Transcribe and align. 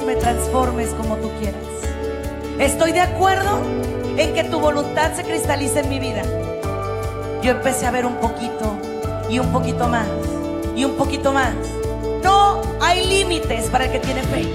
y 0.00 0.04
me 0.04 0.16
transformes 0.16 0.90
como 0.90 1.16
tú 1.16 1.30
quieras. 1.40 1.62
Estoy 2.58 2.92
de 2.92 3.00
acuerdo 3.00 3.60
en 4.16 4.34
que 4.34 4.44
tu 4.44 4.60
voluntad 4.60 5.14
se 5.14 5.24
cristalice 5.24 5.80
en 5.80 5.88
mi 5.88 5.98
vida. 5.98 6.22
Yo 7.42 7.50
empecé 7.52 7.86
a 7.86 7.90
ver 7.90 8.06
un 8.06 8.16
poquito 8.16 8.76
y 9.28 9.38
un 9.38 9.52
poquito 9.52 9.88
más 9.88 10.06
y 10.76 10.84
un 10.84 10.96
poquito 10.96 11.32
más. 11.32 11.54
No 12.22 12.62
hay 12.80 13.06
límites 13.06 13.68
para 13.70 13.86
el 13.86 13.92
que 13.92 13.98
tiene 13.98 14.22
fe. 14.22 14.46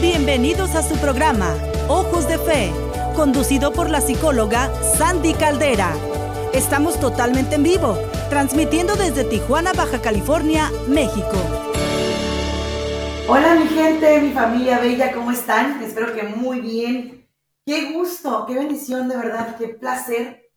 Bienvenidos 0.00 0.74
a 0.74 0.82
su 0.82 0.96
programa, 0.96 1.54
Ojos 1.88 2.26
de 2.28 2.38
Fe, 2.38 2.72
conducido 3.14 3.72
por 3.72 3.90
la 3.90 4.00
psicóloga 4.00 4.70
Sandy 4.96 5.34
Caldera. 5.34 5.92
Estamos 6.52 6.98
totalmente 6.98 7.56
en 7.56 7.62
vivo, 7.62 7.98
transmitiendo 8.30 8.96
desde 8.96 9.24
Tijuana, 9.24 9.72
Baja 9.72 10.00
California, 10.00 10.70
México. 10.88 11.65
Hola 13.28 13.56
mi 13.56 13.66
gente, 13.66 14.20
mi 14.20 14.32
familia 14.32 14.78
bella, 14.78 15.12
¿cómo 15.12 15.32
están? 15.32 15.82
Espero 15.82 16.14
que 16.14 16.22
muy 16.22 16.60
bien. 16.60 17.28
Qué 17.64 17.92
gusto, 17.92 18.46
qué 18.46 18.54
bendición, 18.54 19.08
de 19.08 19.16
verdad, 19.16 19.56
qué 19.56 19.66
placer, 19.66 20.52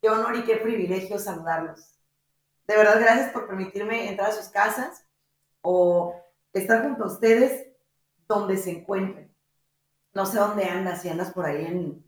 qué 0.00 0.10
honor 0.10 0.34
y 0.34 0.42
qué 0.42 0.56
privilegio 0.56 1.16
saludarlos. 1.20 2.00
De 2.66 2.76
verdad, 2.76 2.98
gracias 2.98 3.30
por 3.30 3.46
permitirme 3.46 4.08
entrar 4.08 4.30
a 4.30 4.34
sus 4.34 4.48
casas 4.48 5.06
o 5.60 6.20
estar 6.52 6.82
junto 6.82 7.04
a 7.04 7.06
ustedes 7.06 7.68
donde 8.26 8.56
se 8.56 8.72
encuentren. 8.72 9.32
No 10.12 10.26
sé 10.26 10.38
dónde 10.38 10.64
andas, 10.64 11.02
si 11.02 11.08
andas 11.08 11.32
por 11.32 11.46
ahí 11.46 11.64
en 11.64 12.02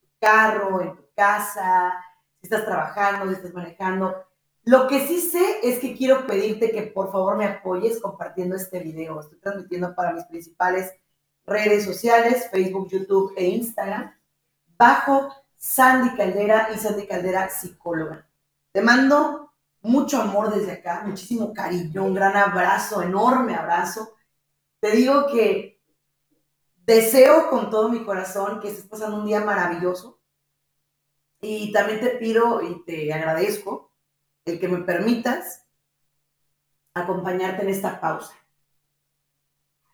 tu 0.00 0.06
carro, 0.20 0.80
en 0.80 0.94
tu 0.94 1.08
casa, 1.16 1.92
si 2.40 2.46
estás 2.46 2.64
trabajando, 2.64 3.26
si 3.26 3.34
estás 3.34 3.52
manejando. 3.52 4.27
Lo 4.68 4.86
que 4.86 5.06
sí 5.06 5.18
sé 5.18 5.60
es 5.62 5.78
que 5.78 5.96
quiero 5.96 6.26
pedirte 6.26 6.70
que 6.70 6.82
por 6.82 7.10
favor 7.10 7.38
me 7.38 7.46
apoyes 7.46 8.02
compartiendo 8.02 8.54
este 8.54 8.80
video. 8.80 9.18
Estoy 9.18 9.38
transmitiendo 9.38 9.94
para 9.94 10.12
mis 10.12 10.24
principales 10.24 10.92
redes 11.46 11.86
sociales, 11.86 12.50
Facebook, 12.50 12.90
YouTube 12.90 13.32
e 13.34 13.46
Instagram, 13.46 14.14
bajo 14.76 15.34
Sandy 15.56 16.14
Caldera 16.14 16.68
y 16.74 16.76
Sandy 16.76 17.06
Caldera 17.06 17.48
psicóloga. 17.48 18.28
Te 18.70 18.82
mando 18.82 19.54
mucho 19.80 20.20
amor 20.20 20.54
desde 20.54 20.72
acá, 20.72 21.02
muchísimo 21.06 21.54
cariño, 21.54 22.04
un 22.04 22.12
gran 22.12 22.36
abrazo, 22.36 23.00
enorme 23.00 23.54
abrazo. 23.54 24.16
Te 24.80 24.90
digo 24.90 25.28
que 25.32 25.80
deseo 26.84 27.48
con 27.48 27.70
todo 27.70 27.88
mi 27.88 28.04
corazón 28.04 28.60
que 28.60 28.68
estés 28.68 28.84
pasando 28.84 29.16
un 29.16 29.24
día 29.24 29.40
maravilloso. 29.40 30.20
Y 31.40 31.72
también 31.72 32.00
te 32.00 32.10
pido 32.18 32.60
y 32.60 32.84
te 32.84 33.10
agradezco 33.14 33.87
el 34.48 34.60
que 34.60 34.68
me 34.68 34.78
permitas 34.78 35.66
acompañarte 36.94 37.62
en 37.62 37.68
esta 37.68 38.00
pausa. 38.00 38.34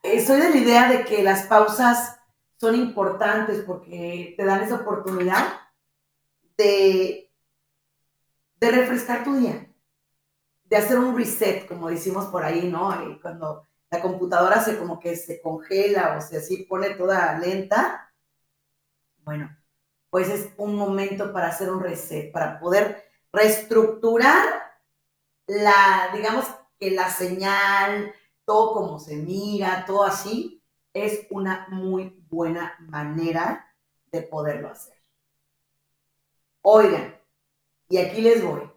Estoy 0.02 0.40
de 0.40 0.50
la 0.50 0.56
idea 0.56 0.88
de 0.88 1.04
que 1.04 1.22
las 1.22 1.46
pausas 1.46 2.20
son 2.56 2.74
importantes 2.74 3.60
porque 3.66 4.34
te 4.36 4.44
dan 4.44 4.62
esa 4.62 4.76
oportunidad 4.76 5.60
de, 6.56 7.32
de 8.60 8.70
refrescar 8.70 9.24
tu 9.24 9.36
día, 9.36 9.66
de 10.64 10.76
hacer 10.76 10.98
un 10.98 11.16
reset, 11.16 11.66
como 11.66 11.88
decimos 11.88 12.26
por 12.26 12.44
ahí, 12.44 12.70
¿no? 12.70 13.10
Y 13.10 13.20
cuando 13.20 13.66
la 13.90 14.00
computadora 14.00 14.62
se 14.62 14.78
como 14.78 14.98
que 14.98 15.16
se 15.16 15.40
congela 15.40 16.16
o 16.16 16.20
se 16.20 16.38
así 16.38 16.64
pone 16.64 16.90
toda 16.90 17.38
lenta, 17.38 18.12
bueno, 19.24 19.56
pues 20.10 20.28
es 20.28 20.52
un 20.58 20.76
momento 20.76 21.32
para 21.32 21.48
hacer 21.48 21.70
un 21.70 21.82
reset, 21.82 22.30
para 22.30 22.60
poder 22.60 23.03
reestructurar 23.34 24.46
la, 25.46 26.10
digamos 26.14 26.46
que 26.78 26.92
la 26.92 27.10
señal, 27.10 28.14
todo 28.44 28.74
como 28.74 28.98
se 28.98 29.16
mira, 29.16 29.84
todo 29.86 30.04
así, 30.04 30.62
es 30.92 31.26
una 31.30 31.66
muy 31.70 32.24
buena 32.30 32.76
manera 32.78 33.74
de 34.12 34.22
poderlo 34.22 34.68
hacer. 34.70 34.96
Oigan, 36.62 37.20
y 37.88 37.98
aquí 37.98 38.20
les 38.22 38.42
voy. 38.42 38.70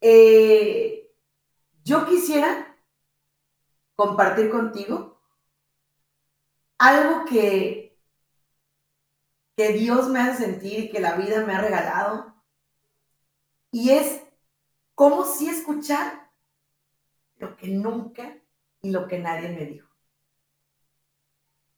Eh, 0.00 1.10
yo 1.84 2.04
quisiera 2.04 2.76
compartir 3.94 4.50
contigo 4.50 5.18
algo 6.78 7.24
que, 7.24 7.83
que 9.56 9.72
Dios 9.72 10.08
me 10.08 10.20
hace 10.20 10.44
sentir 10.44 10.80
y 10.80 10.90
que 10.90 11.00
la 11.00 11.16
vida 11.16 11.44
me 11.44 11.54
ha 11.54 11.60
regalado. 11.60 12.34
Y 13.70 13.90
es 13.90 14.22
cómo 14.94 15.24
sí 15.24 15.48
escuchar 15.48 16.30
lo 17.36 17.56
que 17.56 17.68
nunca 17.68 18.36
y 18.82 18.90
lo 18.90 19.08
que 19.08 19.18
nadie 19.18 19.48
me 19.48 19.64
dijo. 19.66 19.88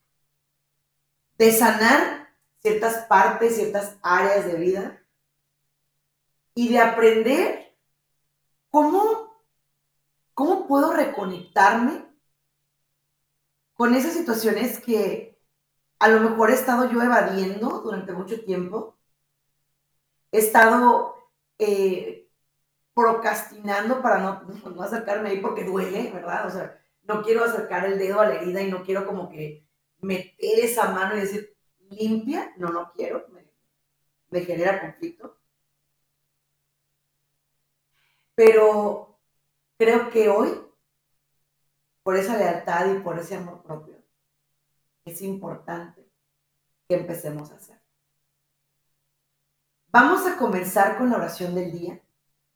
de 1.37 1.51
sanar 1.51 2.33
ciertas 2.57 3.05
partes, 3.05 3.55
ciertas 3.55 3.97
áreas 4.01 4.45
de 4.45 4.55
vida 4.55 5.05
y 6.55 6.69
de 6.69 6.79
aprender 6.79 7.77
cómo, 8.69 9.28
cómo 10.39 10.67
puedo 10.67 10.93
reconectarme 10.93 12.05
con 13.73 13.93
esas 13.93 14.13
situaciones 14.13 14.79
que 14.79 15.37
a 15.99 16.07
lo 16.07 16.21
mejor 16.21 16.49
he 16.49 16.53
estado 16.53 16.89
yo 16.89 17.01
evadiendo 17.03 17.81
durante 17.81 18.13
mucho 18.13 18.41
tiempo. 18.45 18.97
He 20.31 20.37
estado 20.37 21.13
eh, 21.57 22.29
procrastinando 22.93 24.01
para 24.01 24.19
no, 24.19 24.43
no 24.75 24.81
acercarme 24.81 25.31
ahí 25.31 25.41
porque 25.41 25.65
duele, 25.65 26.09
¿verdad? 26.09 26.47
O 26.47 26.51
sea, 26.51 26.81
no 27.03 27.21
quiero 27.21 27.43
acercar 27.43 27.85
el 27.85 27.99
dedo 27.99 28.21
a 28.21 28.27
la 28.27 28.35
herida 28.35 28.61
y 28.61 28.71
no 28.71 28.81
quiero 28.83 29.05
como 29.05 29.29
que 29.29 29.67
meter 29.99 30.59
esa 30.63 30.89
mano 30.91 31.17
y 31.17 31.19
decir, 31.19 31.53
limpia, 31.89 32.53
no, 32.55 32.69
no 32.69 32.93
quiero, 32.95 33.25
me 34.29 34.39
genera 34.39 34.79
conflicto. 34.79 35.37
Pero 38.35 39.08
creo 39.79 40.09
que 40.11 40.27
hoy, 40.27 40.61
por 42.03 42.17
esa 42.17 42.37
lealtad 42.37 42.93
y 42.93 42.99
por 42.99 43.17
ese 43.17 43.35
amor 43.35 43.63
propio, 43.63 43.95
es 45.05 45.21
importante 45.21 46.05
que 46.87 46.95
empecemos 46.95 47.49
a 47.49 47.55
hacer. 47.55 47.81
Vamos 49.87 50.27
a 50.27 50.37
comenzar 50.37 50.97
con 50.97 51.09
la 51.09 51.15
oración 51.15 51.55
del 51.55 51.71
día. 51.71 52.01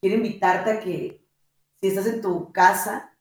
Quiero 0.02 0.18
invitarte 0.18 0.72
a 0.72 0.80
que 0.82 1.26
si 1.82 1.88
estás 1.88 2.06
en 2.08 2.22
tu 2.22 2.52
casa, 2.52 3.18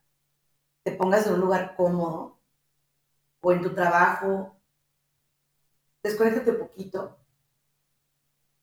te 0.83 0.93
pongas 0.93 1.27
en 1.27 1.35
un 1.35 1.41
lugar 1.41 1.77
cómodo 1.77 2.41
o 3.41 3.53
en 3.53 3.63
tu 3.63 3.73
trabajo, 3.73 4.57
desconéctate 6.03 6.51
un 6.51 6.59
poquito 6.59 7.19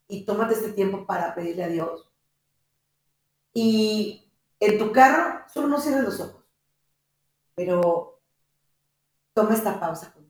y 0.08 0.26
tómate 0.26 0.56
este 0.56 0.74
tiempo 0.74 1.06
para 1.06 1.34
pedirle 1.34 1.64
a 1.64 1.70
Dios 1.70 2.12
y 3.54 4.29
en 4.60 4.78
tu 4.78 4.92
carro, 4.92 5.46
solo 5.52 5.68
no 5.68 5.80
cierres 5.80 6.04
los 6.04 6.20
ojos, 6.20 6.44
pero 7.56 8.22
toma 9.34 9.54
esta 9.54 9.80
pausa 9.80 10.14
mí. 10.18 10.30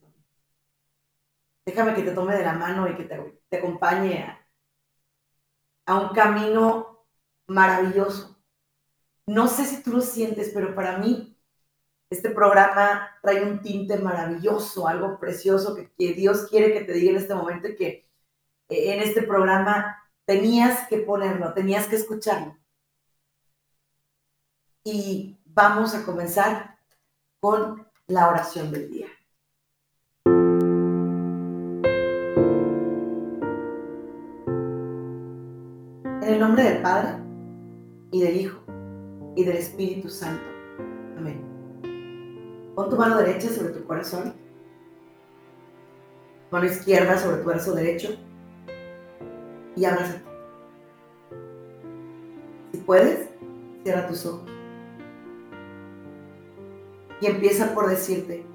Déjame 1.65 1.93
que 1.95 2.03
te 2.03 2.11
tome 2.11 2.35
de 2.35 2.43
la 2.43 2.53
mano 2.53 2.87
y 2.87 2.95
que 2.95 3.03
te, 3.03 3.57
acompañe 3.57 4.25
a, 5.85 5.99
un 5.99 6.09
camino 6.09 7.05
maravilloso. 7.47 8.37
No 9.25 9.47
sé 9.47 9.65
si 9.65 9.83
tú 9.83 9.91
lo 9.91 10.01
sientes, 10.01 10.51
pero 10.53 10.73
para 10.75 10.97
mí 10.97 11.37
este 12.09 12.31
programa 12.31 13.17
trae 13.21 13.43
un 13.43 13.61
tinte 13.61 13.97
maravilloso, 13.97 14.87
algo 14.87 15.19
precioso 15.19 15.75
que, 15.75 15.91
que, 15.93 16.13
Dios 16.13 16.47
quiere 16.49 16.73
que 16.73 16.81
te 16.81 16.93
diga 16.93 17.11
en 17.11 17.17
este 17.17 17.35
momento 17.35 17.67
y 17.67 17.75
que 17.75 18.09
eh, 18.69 18.93
en 18.93 19.01
este 19.01 19.23
programa 19.23 20.03
tenías 20.25 20.87
que 20.87 20.99
ponerlo, 20.99 21.53
tenías 21.53 21.87
que 21.87 21.97
escucharlo 21.97 22.58
y 24.83 25.37
vamos 25.45 25.93
a 25.93 26.05
comenzar 26.05 26.77
con 27.39 27.85
la 28.07 28.29
oración 28.29 28.71
del 28.71 28.89
día. 28.89 29.07
En 36.21 36.35
el 36.35 36.39
nombre 36.39 36.63
del 36.63 36.81
Padre, 36.81 37.17
y 38.11 38.21
del 38.21 38.37
Hijo, 38.37 38.59
y 39.35 39.43
del 39.43 39.57
Espíritu 39.57 40.09
Santo. 40.09 40.43
Amén. 41.17 41.43
Pon 42.75 42.89
tu 42.89 42.95
mano 42.95 43.17
derecha 43.17 43.49
sobre 43.49 43.73
tu 43.73 43.83
corazón, 43.85 44.33
mano 46.51 46.65
izquierda 46.65 47.17
sobre 47.17 47.37
tu 47.37 47.47
brazo 47.47 47.73
derecho, 47.73 48.09
y 49.75 49.85
abrázate. 49.85 50.23
Si 52.71 52.77
puedes, 52.79 53.29
cierra 53.83 54.07
tus 54.07 54.25
ojos. 54.25 54.58
Y 57.21 57.25
empieza 57.25 57.73
por 57.73 57.89
decirte, 57.89 58.45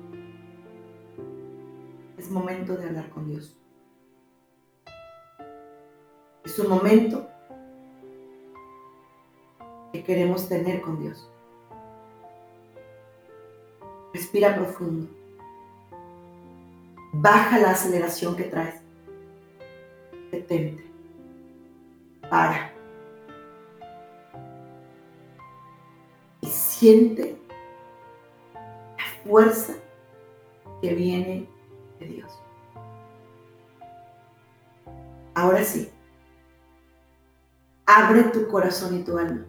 es 2.17 2.31
momento 2.31 2.77
de 2.77 2.87
hablar 2.87 3.11
con 3.11 3.29
Dios. 3.29 3.57
Es 6.45 6.59
un 6.59 6.69
momento 6.69 7.29
que 9.93 10.03
queremos 10.03 10.49
tener 10.49 10.81
con 10.81 11.01
Dios. 11.01 11.29
Respira 14.15 14.55
profundo. 14.55 15.09
Baja 17.13 17.59
la 17.59 17.73
aceleración 17.73 18.37
que 18.37 18.45
traes. 18.45 18.81
Detente. 20.31 20.85
Para. 22.31 22.73
Y 26.41 26.47
siente 26.47 27.34
fuerza 29.25 29.75
que 30.81 30.95
viene 30.95 31.49
de 31.99 32.07
Dios. 32.07 32.33
Ahora 35.35 35.65
sí, 35.65 35.91
abre 37.87 38.25
tu 38.25 38.47
corazón 38.49 39.01
y 39.01 39.05
tu 39.05 39.19
alma 39.19 39.45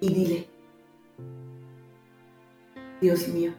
y 0.00 0.12
dile, 0.12 0.48
Dios 3.00 3.26
mío, 3.28 3.52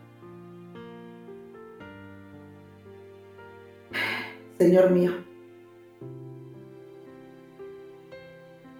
Señor 4.59 4.91
mío, 4.91 5.11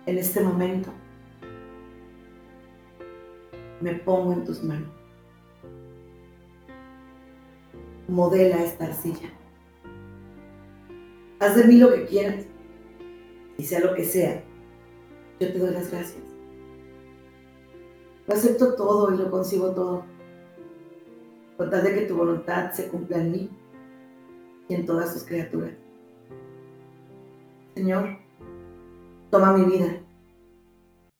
en 0.05 0.17
este 0.17 0.41
momento 0.41 0.91
me 3.81 3.93
pongo 3.95 4.33
en 4.33 4.43
tus 4.43 4.63
manos. 4.63 4.89
Modela 8.07 8.63
esta 8.63 8.85
arcilla. 8.85 9.29
Haz 11.39 11.55
de 11.55 11.65
mí 11.65 11.77
lo 11.77 11.93
que 11.93 12.05
quieras 12.05 12.45
y 13.57 13.63
sea 13.63 13.79
lo 13.79 13.93
que 13.93 14.05
sea. 14.05 14.43
Yo 15.39 15.51
te 15.51 15.59
doy 15.59 15.71
las 15.71 15.91
gracias. 15.91 16.23
Lo 18.27 18.33
acepto 18.33 18.75
todo 18.75 19.13
y 19.13 19.17
lo 19.17 19.29
consigo 19.29 19.71
todo. 19.71 20.05
Con 21.57 21.69
tal 21.69 21.83
de 21.83 21.93
que 21.93 22.01
tu 22.01 22.15
voluntad 22.15 22.71
se 22.71 22.87
cumpla 22.87 23.17
en 23.17 23.31
mí 23.31 23.49
y 24.67 24.73
en 24.73 24.85
todas 24.85 25.13
tus 25.13 25.23
criaturas. 25.23 25.73
Señor, 27.75 28.17
toma 29.29 29.53
mi 29.53 29.65
vida. 29.65 30.01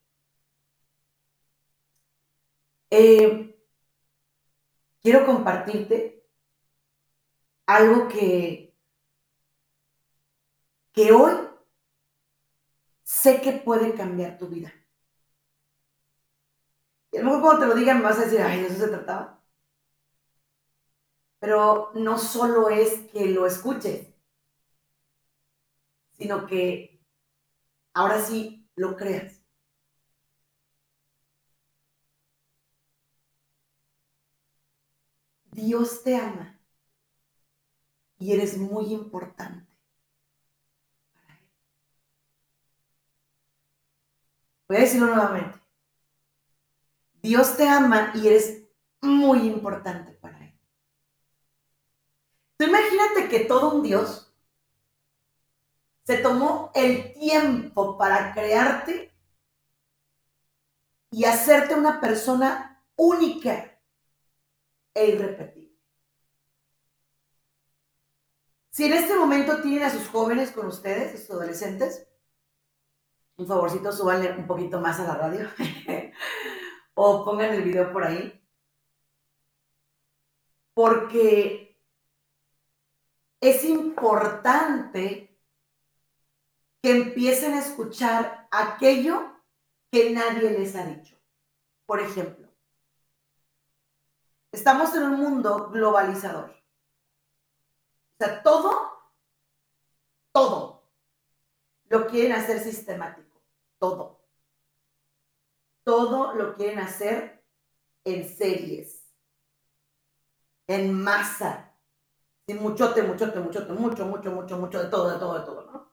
Eh, 2.93 3.57
quiero 5.01 5.25
compartirte 5.27 6.25
algo 7.67 8.09
que, 8.09 8.75
que 10.93 11.13
hoy 11.13 11.35
sé 13.05 13.41
que 13.41 13.53
puede 13.53 13.95
cambiar 13.95 14.39
tu 14.39 14.49
vida. 14.49 14.73
Y 17.13 17.19
a 17.19 17.23
lo 17.23 17.27
mejor 17.27 17.43
cuando 17.43 17.61
te 17.61 17.67
lo 17.69 17.75
digan 17.75 18.03
vas 18.03 18.19
a 18.19 18.25
decir, 18.25 18.41
ay, 18.41 18.63
de 18.63 18.69
eso 18.69 18.79
se 18.79 18.89
trataba. 18.89 19.40
Pero 21.41 21.91
no 21.95 22.19
solo 22.19 22.69
es 22.71 23.09
que 23.13 23.27
lo 23.27 23.47
escuches, 23.47 24.07
sino 26.13 26.47
que 26.47 27.01
ahora 27.95 28.21
sí 28.21 28.69
lo 28.77 28.97
creas. 28.97 29.41
Dios 35.53 36.03
te 36.05 36.17
ama 36.17 36.59
y 38.19 38.33
eres 38.33 38.57
muy 38.59 38.93
importante 38.93 39.67
para 41.13 41.35
Él. 41.35 41.49
Voy 44.69 44.77
a 44.77 44.81
decirlo 44.81 45.07
nuevamente. 45.07 45.59
Dios 47.23 47.57
te 47.57 47.69
ama 47.69 48.13
y 48.15 48.29
eres 48.29 48.63
muy 49.03 49.47
importante 49.49 50.13
para 50.13 50.39
Él. 50.39 50.40
Imagínate 52.65 53.29
que 53.29 53.41
todo 53.41 53.75
un 53.75 53.83
Dios 53.83 54.33
se 56.05 56.19
tomó 56.19 56.71
el 56.75 57.13
tiempo 57.15 57.97
para 57.97 58.33
crearte 58.33 59.15
y 61.11 61.25
hacerte 61.25 61.75
una 61.75 62.01
persona 62.01 62.83
única 62.97 63.79
e 64.95 65.09
irrepetible. 65.09 65.71
Si 68.71 68.87
en 68.87 68.93
este 68.95 69.15
momento 69.15 69.61
tienen 69.61 69.85
a 69.85 69.91
sus 69.91 70.09
jóvenes 70.09 70.53
con 70.53 70.67
ustedes, 70.67 71.15
a 71.15 71.19
sus 71.19 71.31
adolescentes, 71.31 72.07
un 73.37 73.47
favorcito, 73.47 73.91
súbanle 73.93 74.33
un 74.37 74.47
poquito 74.47 74.81
más 74.81 75.01
a 75.01 75.05
la 75.05 75.15
radio 75.15 75.49
o 76.95 77.25
pongan 77.25 77.55
el 77.55 77.63
video 77.63 77.93
por 77.93 78.05
ahí. 78.05 78.43
Porque 80.75 81.60
es 83.41 83.65
importante 83.65 85.37
que 86.83 86.91
empiecen 86.91 87.55
a 87.55 87.61
escuchar 87.61 88.49
aquello 88.51 89.43
que 89.91 90.11
nadie 90.11 90.51
les 90.51 90.75
ha 90.77 90.87
dicho. 90.87 91.17
Por 91.87 92.01
ejemplo, 92.01 92.49
estamos 94.53 94.95
en 94.95 95.03
un 95.03 95.21
mundo 95.21 95.71
globalizador 95.71 96.61
sea, 98.21 98.43
todo, 98.43 99.01
todo 100.33 100.91
lo 101.87 102.07
quieren 102.07 102.33
hacer 102.33 102.61
sistemático, 102.61 103.43
todo. 103.79 104.21
Todo 105.83 106.35
lo 106.35 106.55
quieren 106.55 106.79
hacer 106.79 107.43
en 108.05 108.29
series, 108.29 109.03
en 110.67 110.93
masa, 110.93 111.70
muchote, 112.55 113.03
muchote, 113.03 113.41
muchote, 113.41 113.73
mucho, 113.73 114.07
mucho, 114.07 114.31
mucho, 114.31 114.59
mucho, 114.59 114.83
de 114.83 114.89
todo, 114.89 115.11
de 115.11 115.19
todo, 115.19 115.39
de 115.39 115.45
todo, 115.45 115.71
¿no? 115.71 115.93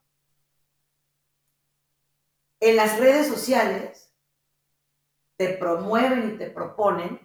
En 2.59 2.75
las 2.75 2.99
redes 2.99 3.27
sociales 3.27 4.11
te 5.35 5.49
promueven 5.49 6.33
y 6.33 6.37
te 6.37 6.49
proponen 6.49 7.19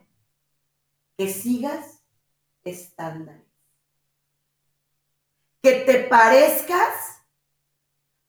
que 1.16 1.28
sigas 1.28 2.02
estándares. 2.64 3.46
Que 5.62 5.84
te 5.86 6.04
parezcas 6.04 7.22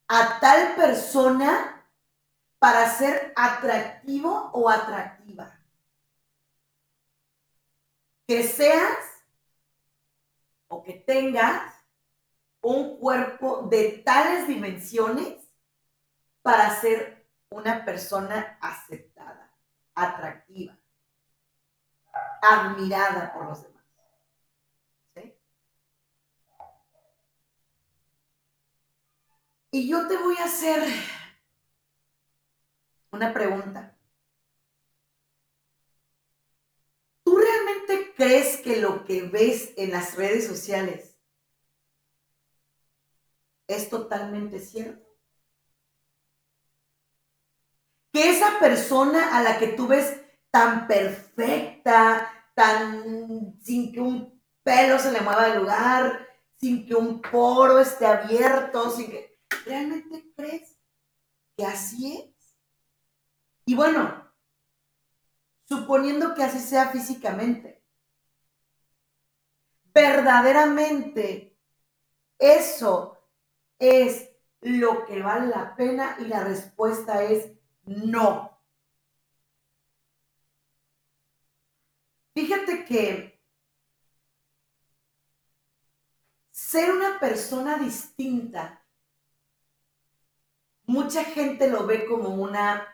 a 0.08 0.40
tal 0.40 0.76
persona 0.76 1.90
para 2.60 2.90
ser 2.90 3.34
atractivo 3.36 4.52
o 4.54 4.70
atractiva. 4.70 5.60
Que 8.28 8.44
seas 8.44 9.13
o 10.74 10.82
que 10.82 10.94
tengas 10.94 11.72
un 12.62 12.98
cuerpo 12.98 13.68
de 13.70 14.02
tales 14.04 14.48
dimensiones 14.48 15.38
para 16.42 16.70
ser 16.82 17.30
una 17.50 17.86
persona 17.86 18.58
aceptada, 18.60 19.54
atractiva, 19.94 20.76
admirada 22.42 23.32
por 23.34 23.46
los 23.46 23.62
demás. 23.62 23.84
Y 29.70 29.90
yo 29.90 30.08
te 30.08 30.18
voy 30.18 30.38
a 30.38 30.46
hacer 30.46 30.84
una 33.12 33.34
pregunta. 33.34 33.93
¿Tú 37.34 37.40
realmente 37.40 38.14
crees 38.16 38.58
que 38.58 38.78
lo 38.78 39.06
que 39.06 39.24
ves 39.24 39.74
en 39.76 39.90
las 39.90 40.16
redes 40.16 40.46
sociales 40.46 41.18
es 43.66 43.90
totalmente 43.90 44.60
cierto? 44.60 45.04
Que 48.12 48.30
esa 48.30 48.60
persona 48.60 49.36
a 49.36 49.42
la 49.42 49.58
que 49.58 49.70
tú 49.70 49.88
ves 49.88 50.16
tan 50.52 50.86
perfecta, 50.86 52.32
tan 52.54 53.60
sin 53.64 53.92
que 53.92 54.00
un 54.00 54.40
pelo 54.62 55.00
se 55.00 55.12
le 55.12 55.22
mueva 55.22 55.50
del 55.50 55.62
lugar, 55.62 56.28
sin 56.60 56.86
que 56.86 56.94
un 56.94 57.20
poro 57.20 57.80
esté 57.80 58.06
abierto, 58.06 58.92
sin 58.92 59.10
que 59.10 59.40
¿realmente 59.66 60.32
crees 60.36 60.78
que 61.58 61.66
así 61.66 62.16
es? 62.16 62.56
Y 63.66 63.74
bueno, 63.74 64.23
suponiendo 65.78 66.36
que 66.36 66.44
así 66.44 66.60
sea 66.60 66.90
físicamente, 66.90 67.84
verdaderamente 69.94 71.58
eso 72.40 73.18
es 73.80 74.30
lo 74.62 75.06
que 75.06 75.22
vale 75.22 75.48
la 75.48 75.76
pena 75.76 76.18
y 76.20 76.26
la 76.26 76.44
respuesta 76.44 77.24
es 77.24 77.52
no. 77.86 78.60
Fíjate 82.36 82.86
que 82.86 83.40
ser 86.52 86.90
una 86.92 87.20
persona 87.20 87.78
distinta 87.78 88.84
mucha 90.86 91.24
gente 91.26 91.70
lo 91.70 91.86
ve 91.86 92.06
como 92.06 92.30
una 92.30 92.88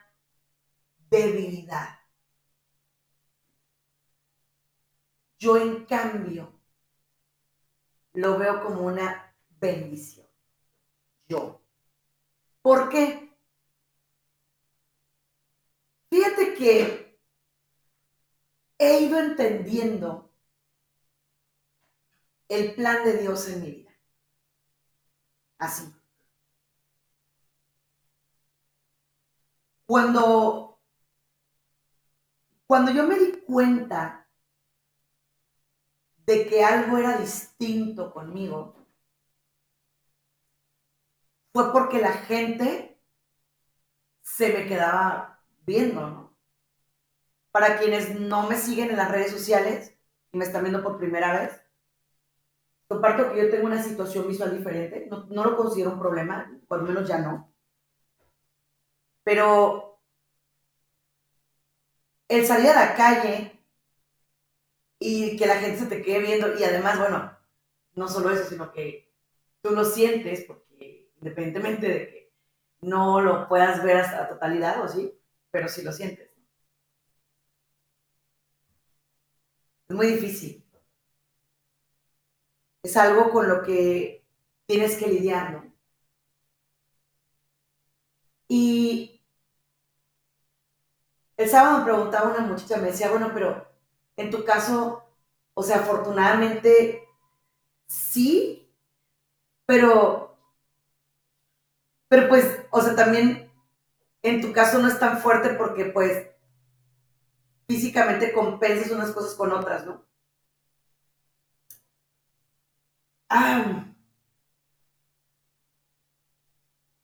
debilidad. 1.09 1.98
Yo 5.39 5.57
en 5.57 5.85
cambio 5.85 6.53
lo 8.13 8.37
veo 8.37 8.61
como 8.61 8.81
una 8.81 9.33
bendición. 9.59 10.27
Yo. 11.27 11.61
¿Por 12.61 12.89
qué? 12.89 13.33
Fíjate 16.09 16.55
que 16.55 17.19
he 18.77 18.99
ido 19.01 19.19
entendiendo 19.19 20.29
el 22.49 22.73
plan 22.75 23.03
de 23.05 23.17
Dios 23.17 23.47
en 23.47 23.61
mi 23.61 23.71
vida. 23.71 23.91
Así. 25.57 25.93
Cuando, 29.85 30.79
cuando 32.67 32.91
yo 32.91 33.03
me 33.07 33.17
di 33.17 33.41
cuenta 33.41 34.18
de 36.29 36.45
que 36.45 36.63
algo 36.63 36.95
era 36.99 37.17
distinto 37.17 38.13
conmigo, 38.13 38.75
fue 41.51 41.71
porque 41.73 41.99
la 41.99 42.13
gente 42.13 43.01
se 44.21 44.53
me 44.53 44.67
quedaba 44.67 45.43
viendo. 45.65 46.37
Para 47.49 47.79
quienes 47.79 48.19
no 48.19 48.47
me 48.47 48.57
siguen 48.57 48.91
en 48.91 48.97
las 48.97 49.11
redes 49.11 49.31
sociales 49.31 49.97
y 50.31 50.37
me 50.37 50.45
están 50.45 50.61
viendo 50.61 50.83
por 50.83 50.99
primera 50.99 51.33
vez, 51.33 51.59
comparto 52.87 53.31
que 53.31 53.39
yo 53.39 53.49
tengo 53.49 53.65
una 53.65 53.81
situación 53.81 54.27
visual 54.27 54.55
diferente, 54.55 55.07
no, 55.09 55.25
no 55.25 55.43
lo 55.43 55.57
considero 55.57 55.93
un 55.93 55.99
problema, 55.99 56.47
por 56.67 56.81
lo 56.81 56.85
menos 56.85 57.07
ya 57.07 57.17
no. 57.17 57.51
Pero 59.23 59.99
el 62.27 62.45
salir 62.45 62.69
a 62.69 62.85
la 62.85 62.95
calle 62.95 63.58
y 64.99 65.37
que 65.37 65.47
la 65.47 65.55
gente 65.55 65.79
se 65.79 65.85
te 65.87 66.01
quede 66.01 66.19
viendo 66.19 66.57
y 66.59 66.63
además, 66.63 66.99
bueno, 66.99 67.37
no 67.95 68.07
solo 68.07 68.31
eso, 68.31 68.45
sino 68.49 68.71
que 68.71 69.11
tú 69.61 69.71
lo 69.71 69.85
sientes 69.85 70.45
porque 70.45 71.11
independientemente 71.21 71.87
de 71.87 72.09
que 72.09 72.33
no 72.81 73.21
lo 73.21 73.47
puedas 73.47 73.83
ver 73.83 73.97
hasta 73.97 74.21
la 74.21 74.29
totalidad, 74.29 74.81
o 74.83 74.87
sí, 74.87 75.13
pero 75.51 75.67
sí 75.69 75.83
lo 75.83 75.91
sientes. 75.93 76.29
Es 79.89 79.95
muy 79.95 80.07
difícil. 80.07 80.63
Es 82.83 82.97
algo 82.97 83.29
con 83.31 83.47
lo 83.47 83.63
que 83.63 84.25
tienes 84.65 84.97
que 84.97 85.07
lidiar, 85.07 85.51
¿no? 85.53 85.73
Y 88.49 89.21
el 91.37 91.49
sábado 91.49 91.79
me 91.79 91.83
preguntaba 91.85 92.29
una 92.31 92.41
muchacha, 92.45 92.77
me 92.77 92.91
decía, 92.91 93.09
bueno, 93.09 93.31
pero 93.33 93.68
en 94.19 94.31
tu 94.31 94.43
caso, 94.45 95.03
o 95.53 95.63
sea, 95.63 95.77
afortunadamente 95.77 97.03
sí, 97.87 98.69
pero, 99.65 100.37
pero 102.09 102.27
pues, 102.27 102.45
o 102.71 102.81
sea, 102.81 102.95
también 102.95 103.49
en 104.23 104.41
tu 104.41 104.53
caso 104.53 104.79
no 104.79 104.87
es 104.89 104.99
tan 104.99 105.19
fuerte 105.19 105.51
porque 105.51 105.85
pues 105.85 106.27
físicamente 107.69 108.33
compensas 108.33 108.91
unas 108.91 109.11
cosas 109.11 109.33
con 109.35 109.53
otras, 109.53 109.85
¿no? 109.85 110.03
Ah, 113.29 113.85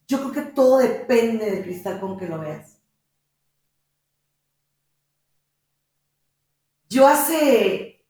yo 0.08 0.18
creo 0.20 0.32
que 0.32 0.52
todo 0.54 0.80
depende 0.80 1.46
del 1.46 1.64
cristal 1.64 2.00
con 2.00 2.18
que 2.18 2.28
lo 2.28 2.40
veas. 2.40 2.75
Yo 6.96 7.10
hace 7.10 8.06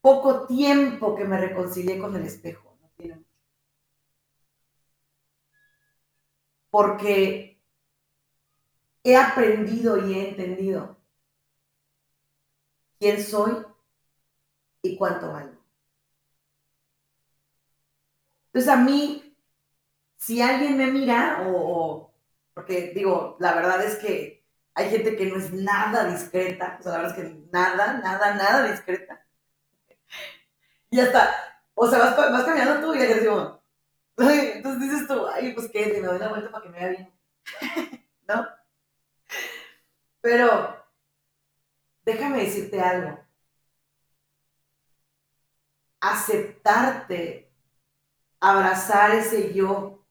poco 0.00 0.46
tiempo 0.46 1.16
que 1.16 1.24
me 1.24 1.40
reconcilié 1.40 1.98
con 1.98 2.14
el 2.14 2.22
espejo, 2.22 2.78
no. 2.80 3.24
Porque 6.70 7.58
he 9.02 9.16
aprendido 9.16 10.06
y 10.06 10.14
he 10.14 10.28
entendido 10.28 10.96
quién 13.00 13.20
soy 13.24 13.64
y 14.82 14.96
cuánto 14.96 15.32
valgo. 15.32 15.58
Entonces 18.46 18.70
a 18.72 18.76
mí, 18.76 19.36
si 20.16 20.42
alguien 20.42 20.76
me 20.78 20.88
mira, 20.88 21.44
o, 21.48 22.12
porque 22.54 22.92
digo, 22.94 23.36
la 23.40 23.54
verdad 23.54 23.84
es 23.84 23.96
que 23.96 24.37
hay 24.78 24.90
gente 24.90 25.16
que 25.16 25.26
no 25.26 25.36
es 25.36 25.52
nada 25.52 26.04
discreta, 26.04 26.76
o 26.78 26.82
sea, 26.84 26.92
la 26.92 26.98
verdad 26.98 27.18
es 27.18 27.24
que 27.24 27.34
nada, 27.50 27.94
nada, 27.94 28.34
nada 28.34 28.70
discreta. 28.70 29.26
Y 30.88 31.00
hasta, 31.00 31.34
o 31.74 31.88
sea, 31.88 31.98
vas, 31.98 32.16
vas 32.16 32.44
caminando 32.44 32.86
tú 32.86 32.94
y 32.94 32.98
le 33.00 33.06
dices, 33.08 33.28
entonces 34.54 34.80
dices 34.80 35.08
tú, 35.08 35.26
ay, 35.26 35.52
pues 35.52 35.68
qué, 35.72 35.98
me 36.00 36.06
doy 36.06 36.20
la 36.20 36.28
vuelta 36.28 36.52
para 36.52 36.62
que 36.62 36.70
me 36.70 36.78
vea 36.78 36.88
bien. 36.90 37.12
¿No? 38.28 38.46
Pero, 40.20 40.86
déjame 42.04 42.44
decirte 42.44 42.80
algo. 42.80 43.18
Aceptarte, 46.00 47.50
abrazar 48.38 49.10
ese 49.10 49.52
yo, 49.52 50.06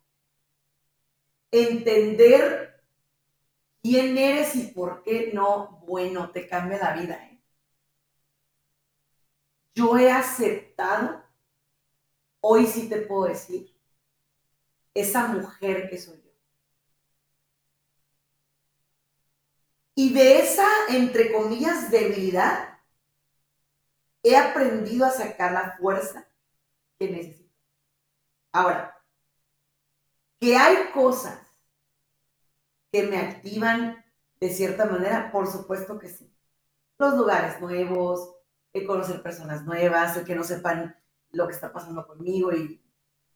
entender 1.52 2.67
quién 3.82 4.18
eres 4.18 4.56
y 4.56 4.68
por 4.68 5.04
qué 5.04 5.32
no, 5.34 5.84
bueno, 5.88 6.32
te 6.32 6.48
cambia 6.48 6.78
la 6.78 6.94
vida. 6.94 7.16
¿eh? 7.26 7.42
Yo 9.76 9.98
he 9.98 10.12
aceptado, 10.12 11.24
hoy 12.42 12.66
sí 12.66 12.90
te 12.90 13.02
puedo 13.02 13.26
decir, 13.26 13.76
esa 14.94 15.28
mujer 15.28 15.90
que 15.90 15.98
soy 15.98 16.18
yo. 16.18 16.32
Y 19.96 20.14
de 20.14 20.40
esa, 20.40 20.68
entre 20.90 21.32
comillas, 21.32 21.90
debilidad, 21.90 22.80
he 24.24 24.36
aprendido 24.36 25.06
a 25.06 25.12
sacar 25.12 25.52
la 25.52 25.78
fuerza 25.78 26.28
que 27.00 27.10
necesito. 27.10 27.54
Ahora, 28.52 28.98
que 30.40 30.56
hay 30.56 30.92
cosas 30.92 31.47
que 32.92 33.04
me 33.04 33.18
activan 33.18 34.04
de 34.40 34.50
cierta 34.50 34.86
manera, 34.86 35.32
por 35.32 35.48
supuesto 35.48 36.00
que 36.00 36.10
sí. 36.10 36.32
Los 37.00 37.16
lugares 37.16 37.62
nuevos, 37.62 38.36
el 38.74 38.88
conocer 38.88 39.22
personas 39.24 39.66
nuevas, 39.66 40.18
el 40.18 40.26
que 40.26 40.36
no 40.36 40.44
sepan 40.44 40.96
lo 41.32 41.48
que 41.48 41.54
está 41.54 41.74
pasando 41.74 42.08
conmigo 42.08 42.54
y 42.54 42.82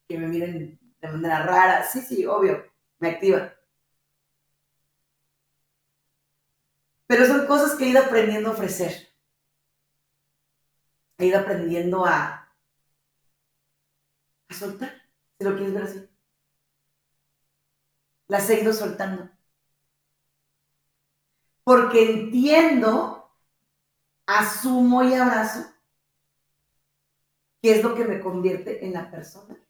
que 0.08 0.18
me 0.20 0.28
miren 0.28 0.80
de 1.02 1.08
manera 1.10 1.44
rara. 1.46 1.86
Sí, 1.86 2.02
sí, 2.02 2.26
obvio, 2.26 2.64
me 3.00 3.10
activa. 3.12 3.54
Pero 7.06 7.28
son 7.28 7.46
cosas 7.46 7.76
que 7.78 7.86
he 7.86 7.90
ido 7.90 8.02
aprendiendo 8.02 8.50
a 8.50 8.54
ofrecer. 8.54 9.10
He 11.18 11.28
ido 11.28 11.40
aprendiendo 11.40 12.06
a, 12.06 12.52
a 14.50 14.54
soltar, 14.54 14.94
si 15.38 15.44
lo 15.46 15.56
quieres 15.56 15.74
ver 15.74 15.84
así. 15.84 16.10
Las 18.28 18.50
he 18.50 18.60
ido 18.60 18.74
soltando. 18.74 19.30
Porque 21.64 22.12
entiendo, 22.12 23.32
asumo 24.26 25.04
y 25.04 25.14
abrazo 25.14 25.66
que 27.62 27.76
es 27.76 27.84
lo 27.84 27.94
que 27.94 28.06
me 28.06 28.20
convierte 28.20 28.84
en 28.86 28.94
la 28.94 29.12
persona 29.12 29.62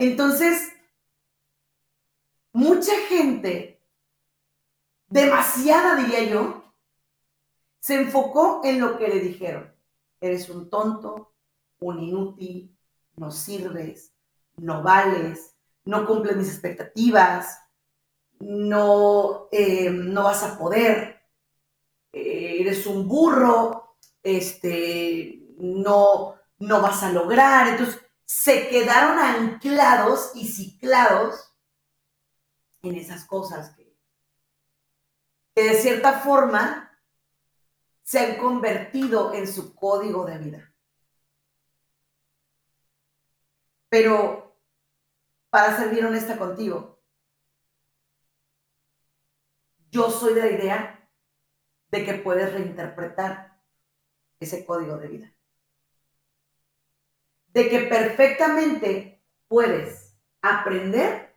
Entonces, 0.00 0.72
mucha 2.54 2.92
gente, 3.08 3.82
demasiada 5.08 5.94
diría 5.96 6.24
yo, 6.24 6.64
se 7.80 8.00
enfocó 8.00 8.62
en 8.64 8.80
lo 8.80 8.96
que 8.96 9.08
le 9.08 9.20
dijeron. 9.20 9.70
Eres 10.18 10.48
un 10.48 10.70
tonto, 10.70 11.34
un 11.80 12.00
inútil, 12.00 12.74
no 13.16 13.30
sirves, 13.30 14.14
no 14.56 14.82
vales, 14.82 15.54
no 15.84 16.06
cumples 16.06 16.38
mis 16.38 16.48
expectativas, 16.48 17.58
no, 18.40 19.48
eh, 19.52 19.90
no 19.90 20.24
vas 20.24 20.42
a 20.42 20.58
poder, 20.58 21.22
eh, 22.12 22.56
eres 22.60 22.86
un 22.86 23.06
burro, 23.06 23.96
este, 24.22 25.54
no, 25.58 26.34
no 26.58 26.82
vas 26.82 27.02
a 27.02 27.12
lograr. 27.12 27.68
Entonces, 27.68 28.00
se 28.24 28.68
quedaron 28.68 29.18
anclados 29.18 30.32
y 30.34 30.48
ciclados 30.48 31.52
en 32.82 32.96
esas 32.96 33.24
cosas 33.24 33.76
que, 33.76 33.94
de 35.54 35.74
cierta 35.74 36.20
forma 36.20 36.86
se 38.02 38.18
han 38.18 38.38
convertido 38.38 39.34
en 39.34 39.46
su 39.46 39.74
código 39.74 40.24
de 40.24 40.38
vida. 40.38 40.74
Pero, 43.88 44.56
para 45.50 45.76
ser 45.76 45.90
bien 45.90 46.06
honesta 46.06 46.38
contigo, 46.38 46.99
yo 49.90 50.10
soy 50.10 50.34
de 50.34 50.40
la 50.40 50.50
idea 50.50 51.10
de 51.90 52.04
que 52.04 52.14
puedes 52.14 52.52
reinterpretar 52.52 53.60
ese 54.38 54.64
código 54.64 54.96
de 54.96 55.08
vida. 55.08 55.34
De 57.48 57.68
que 57.68 57.80
perfectamente 57.80 59.22
puedes 59.48 60.16
aprender 60.40 61.36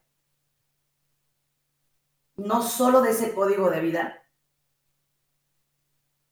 no 2.36 2.62
solo 2.62 3.02
de 3.02 3.12
ese 3.12 3.34
código 3.34 3.70
de 3.70 3.80
vida, 3.80 4.24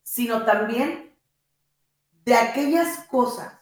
sino 0.03 0.45
también 0.45 1.15
de 2.25 2.35
aquellas 2.35 3.05
cosas 3.05 3.59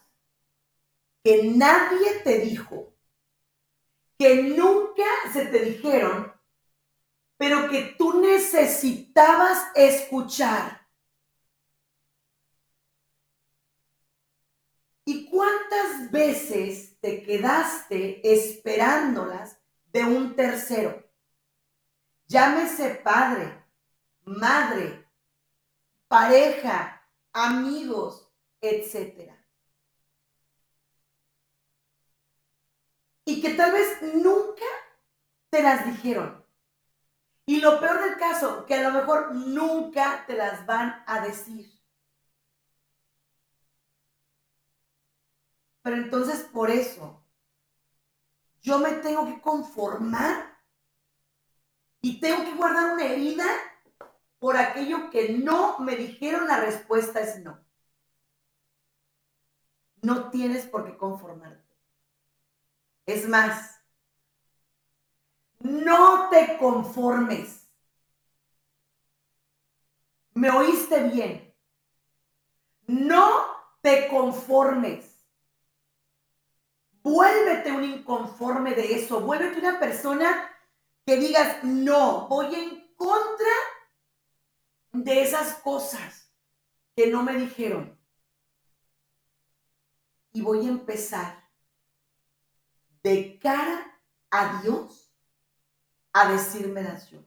que 1.23 1.43
nadie 1.43 2.21
te 2.23 2.39
dijo, 2.39 2.93
que 4.17 4.43
nunca 4.43 5.05
se 5.31 5.45
te 5.45 5.59
dijeron, 5.59 6.33
pero 7.39 7.69
que 7.69 7.95
tú 7.97 8.19
necesitabas 8.19 9.71
escuchar 9.73 10.79
¿Y 15.11 15.27
cuántas 15.27 16.11
veces 16.11 16.99
te 16.99 17.23
quedaste 17.23 18.21
esperándolas 18.31 19.59
de 19.87 20.03
un 20.03 20.35
tercero? 20.35 21.03
Llámese 22.27 22.91
padre, 23.03 23.65
madre, 24.23 25.09
pareja, 26.07 27.09
amigos, 27.33 28.31
etc. 28.61 29.33
Y 33.25 33.41
que 33.41 33.55
tal 33.55 33.71
vez 33.71 33.99
nunca 34.13 34.65
te 35.49 35.63
las 35.63 35.87
dijeron. 35.87 36.38
Y 37.49 37.61
lo 37.61 37.79
peor 37.79 37.99
del 38.03 38.15
caso, 38.17 38.63
que 38.67 38.75
a 38.75 38.83
lo 38.83 38.91
mejor 38.91 39.33
nunca 39.33 40.23
te 40.27 40.35
las 40.35 40.67
van 40.67 41.03
a 41.07 41.19
decir. 41.21 41.81
Pero 45.81 45.95
entonces 45.95 46.43
por 46.43 46.69
eso 46.69 47.25
yo 48.61 48.77
me 48.77 48.91
tengo 48.91 49.25
que 49.25 49.41
conformar 49.41 50.59
y 52.01 52.19
tengo 52.19 52.43
que 52.43 52.53
guardar 52.53 52.93
una 52.93 53.05
herida 53.05 53.47
por 54.37 54.55
aquello 54.55 55.09
que 55.09 55.29
no 55.39 55.79
me 55.79 55.95
dijeron 55.95 56.47
la 56.47 56.59
respuesta 56.59 57.19
es 57.19 57.39
no. 57.39 57.59
No 60.03 60.29
tienes 60.29 60.67
por 60.67 60.85
qué 60.85 60.95
conformarte. 60.95 61.75
Es 63.07 63.27
más, 63.27 63.78
no 65.69 66.29
te 66.29 66.57
conformes. 66.57 67.69
¿Me 70.33 70.49
oíste 70.49 71.03
bien? 71.09 71.55
No 72.87 73.45
te 73.81 74.07
conformes. 74.07 75.23
Vuélvete 77.03 77.71
un 77.71 77.83
inconforme 77.83 78.73
de 78.73 78.95
eso. 78.95 79.21
Vuélvete 79.21 79.59
una 79.59 79.79
persona 79.79 80.49
que 81.05 81.17
digas, 81.17 81.63
no, 81.63 82.27
voy 82.27 82.53
en 82.55 82.95
contra 82.95 83.53
de 84.91 85.21
esas 85.21 85.55
cosas 85.55 86.33
que 86.95 87.07
no 87.07 87.23
me 87.23 87.35
dijeron. 87.35 87.97
Y 90.33 90.41
voy 90.41 90.65
a 90.65 90.69
empezar 90.69 91.49
de 93.03 93.39
cara 93.39 94.01
a 94.29 94.61
Dios 94.61 95.08
a 96.19 96.31
decirme 96.31 96.83
yo. 97.09 97.19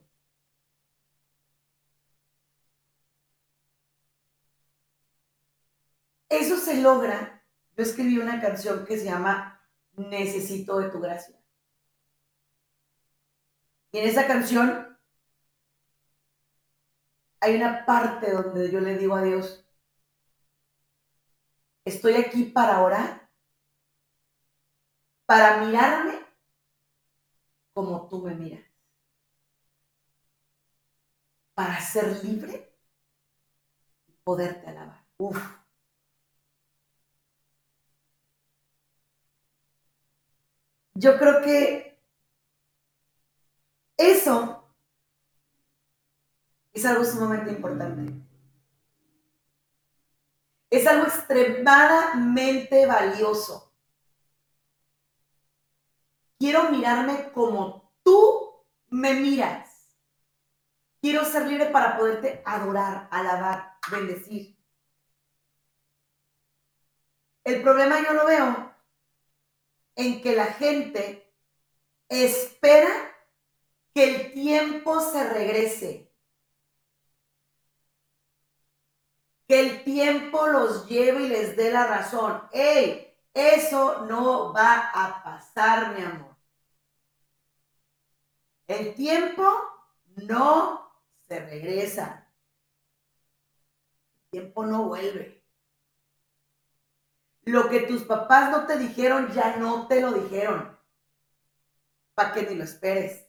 Eso 6.29 6.57
se 6.57 6.81
logra. 6.81 7.43
Yo 7.75 7.83
escribí 7.83 8.17
una 8.17 8.39
canción 8.41 8.85
que 8.85 8.97
se 8.97 9.05
llama 9.05 9.61
necesito 9.95 10.79
de 10.79 10.89
tu 10.89 10.99
gracia. 10.99 11.35
Y 13.91 13.99
en 13.99 14.07
esa 14.09 14.25
canción 14.27 14.97
hay 17.39 17.55
una 17.55 17.85
parte 17.85 18.31
donde 18.31 18.71
yo 18.71 18.79
le 18.79 18.97
digo 18.97 19.15
a 19.15 19.21
Dios, 19.21 19.65
estoy 21.85 22.13
aquí 22.15 22.45
para 22.45 22.81
orar, 22.81 23.29
para 25.25 25.65
mirarme 25.65 26.19
como 27.73 28.07
tú 28.07 28.21
me 28.21 28.33
miras, 28.33 28.63
para 31.53 31.79
ser 31.81 32.23
libre 32.23 32.75
y 34.07 34.11
poderte 34.23 34.67
alabar. 34.67 35.05
Uf. 35.17 35.63
yo 40.95 41.17
creo 41.17 41.41
que 41.41 41.99
eso 43.97 44.63
es 46.71 46.85
algo 46.85 47.03
sumamente 47.03 47.51
importante. 47.51 48.13
Es 50.69 50.87
algo 50.87 51.05
extremadamente 51.05 52.85
valioso. 52.85 53.71
Quiero 56.39 56.71
mirarme 56.71 57.31
como 57.31 57.91
tú 58.03 58.65
me 58.89 59.13
miras. 59.13 59.72
Quiero 61.03 61.25
ser 61.25 61.47
libre 61.47 61.65
para 61.65 61.97
poderte 61.97 62.41
adorar, 62.45 63.09
alabar, 63.11 63.77
bendecir. 63.91 64.57
El 67.43 67.61
problema 67.61 68.01
yo 68.01 68.13
lo 68.13 68.25
veo 68.25 68.73
en 69.97 70.21
que 70.21 70.33
la 70.33 70.45
gente 70.45 71.29
espera 72.07 72.89
que 73.93 74.15
el 74.15 74.31
tiempo 74.31 75.01
se 75.01 75.29
regrese. 75.29 76.09
Que 79.45 79.59
el 79.59 79.83
tiempo 79.83 80.47
los 80.47 80.87
lleve 80.87 81.23
y 81.23 81.27
les 81.27 81.57
dé 81.57 81.69
la 81.69 81.85
razón. 81.85 82.47
¡Ey! 82.53 83.13
Eso 83.33 84.05
no 84.05 84.53
va 84.53 84.89
a 84.93 85.21
pasar, 85.21 85.97
mi 85.97 86.01
amor. 86.01 86.37
El 88.67 88.95
tiempo 88.95 89.43
no 90.15 90.82
regresa. 91.39 92.27
El 94.23 94.41
tiempo 94.41 94.65
no 94.65 94.87
vuelve. 94.87 95.43
Lo 97.45 97.69
que 97.69 97.81
tus 97.81 98.03
papás 98.03 98.51
no 98.51 98.65
te 98.65 98.77
dijeron, 98.77 99.31
ya 99.33 99.57
no 99.57 99.87
te 99.87 100.01
lo 100.01 100.13
dijeron. 100.13 100.77
Para 102.13 102.33
que 102.33 102.43
ni 102.43 102.55
lo 102.55 102.63
esperes. 102.63 103.27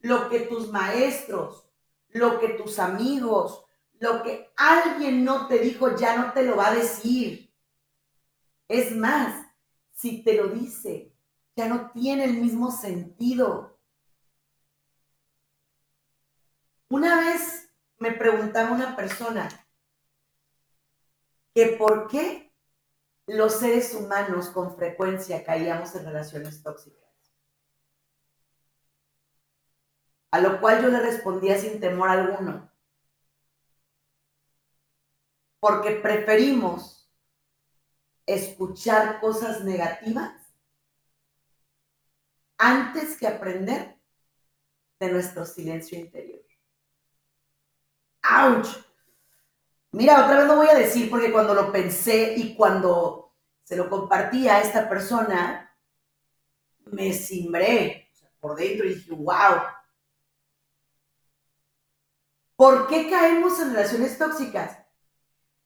Lo 0.00 0.28
que 0.28 0.40
tus 0.40 0.70
maestros, 0.70 1.68
lo 2.08 2.38
que 2.38 2.50
tus 2.50 2.78
amigos, 2.78 3.64
lo 3.98 4.22
que 4.22 4.52
alguien 4.56 5.24
no 5.24 5.46
te 5.46 5.58
dijo, 5.58 5.96
ya 5.96 6.16
no 6.16 6.32
te 6.32 6.42
lo 6.42 6.56
va 6.56 6.68
a 6.68 6.74
decir. 6.74 7.54
Es 8.66 8.94
más, 8.96 9.46
si 9.92 10.22
te 10.22 10.34
lo 10.34 10.48
dice, 10.48 11.12
ya 11.56 11.68
no 11.68 11.90
tiene 11.90 12.24
el 12.24 12.34
mismo 12.34 12.70
sentido. 12.70 13.78
Una 16.90 17.20
vez 17.20 17.72
me 17.98 18.10
preguntaba 18.10 18.72
una 18.72 18.96
persona 18.96 19.48
que 21.54 21.76
por 21.78 22.08
qué 22.08 22.52
los 23.28 23.60
seres 23.60 23.94
humanos 23.94 24.48
con 24.48 24.74
frecuencia 24.74 25.44
caíamos 25.44 25.94
en 25.94 26.04
relaciones 26.04 26.60
tóxicas. 26.64 27.08
A 30.32 30.40
lo 30.40 30.60
cual 30.60 30.82
yo 30.82 30.88
le 30.88 31.00
respondía 31.00 31.56
sin 31.60 31.78
temor 31.78 32.08
alguno. 32.08 32.72
Porque 35.60 35.92
preferimos 35.92 37.08
escuchar 38.26 39.20
cosas 39.20 39.62
negativas 39.62 40.34
antes 42.58 43.16
que 43.16 43.28
aprender 43.28 43.96
de 44.98 45.12
nuestro 45.12 45.46
silencio 45.46 45.96
interior. 45.96 46.49
¡Auch! 48.22 48.68
Mira, 49.92 50.24
otra 50.24 50.38
vez 50.38 50.46
lo 50.46 50.56
voy 50.56 50.68
a 50.68 50.74
decir 50.74 51.10
porque 51.10 51.32
cuando 51.32 51.54
lo 51.54 51.72
pensé 51.72 52.34
y 52.36 52.54
cuando 52.54 53.34
se 53.64 53.76
lo 53.76 53.88
compartí 53.88 54.48
a 54.48 54.60
esta 54.60 54.88
persona, 54.88 55.76
me 56.86 57.12
cimbré 57.12 58.10
por 58.40 58.56
dentro 58.56 58.86
y 58.86 58.94
dije, 58.94 59.12
wow. 59.12 59.62
¿Por 62.56 62.88
qué 62.88 63.08
caemos 63.08 63.58
en 63.60 63.74
relaciones 63.74 64.18
tóxicas? 64.18 64.78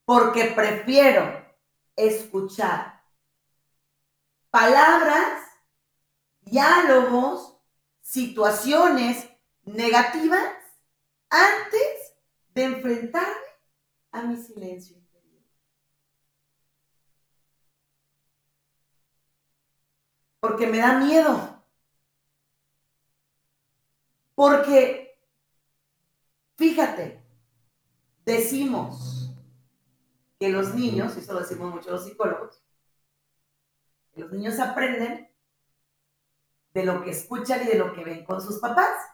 Porque 0.05 0.53
prefiero 0.57 1.45
escuchar 1.97 3.03
palabras 4.51 5.43
diálogos, 6.41 7.59
situaciones 8.01 9.29
negativas 9.65 10.53
antes 11.31 12.04
de 12.55 12.65
enfrentarme 12.65 13.49
a 14.13 14.23
mi 14.23 14.37
silencio 14.37 14.97
interior. 14.97 15.43
Porque 20.41 20.67
me 20.67 20.79
da 20.79 20.99
miedo. 20.99 21.65
Porque, 24.35 25.19
fíjate, 26.57 27.25
decimos 28.25 29.31
que 30.39 30.49
los 30.49 30.75
niños, 30.75 31.17
y 31.17 31.21
eso 31.21 31.33
lo 31.33 31.41
decimos 31.41 31.73
mucho 31.73 31.91
los 31.91 32.05
psicólogos, 32.05 32.63
que 34.13 34.21
los 34.21 34.33
niños 34.33 34.59
aprenden 34.59 35.29
de 36.73 36.85
lo 36.85 37.03
que 37.03 37.11
escuchan 37.11 37.63
y 37.63 37.67
de 37.67 37.79
lo 37.79 37.93
que 37.93 38.05
ven 38.05 38.25
con 38.25 38.41
sus 38.41 38.59
papás. 38.59 39.14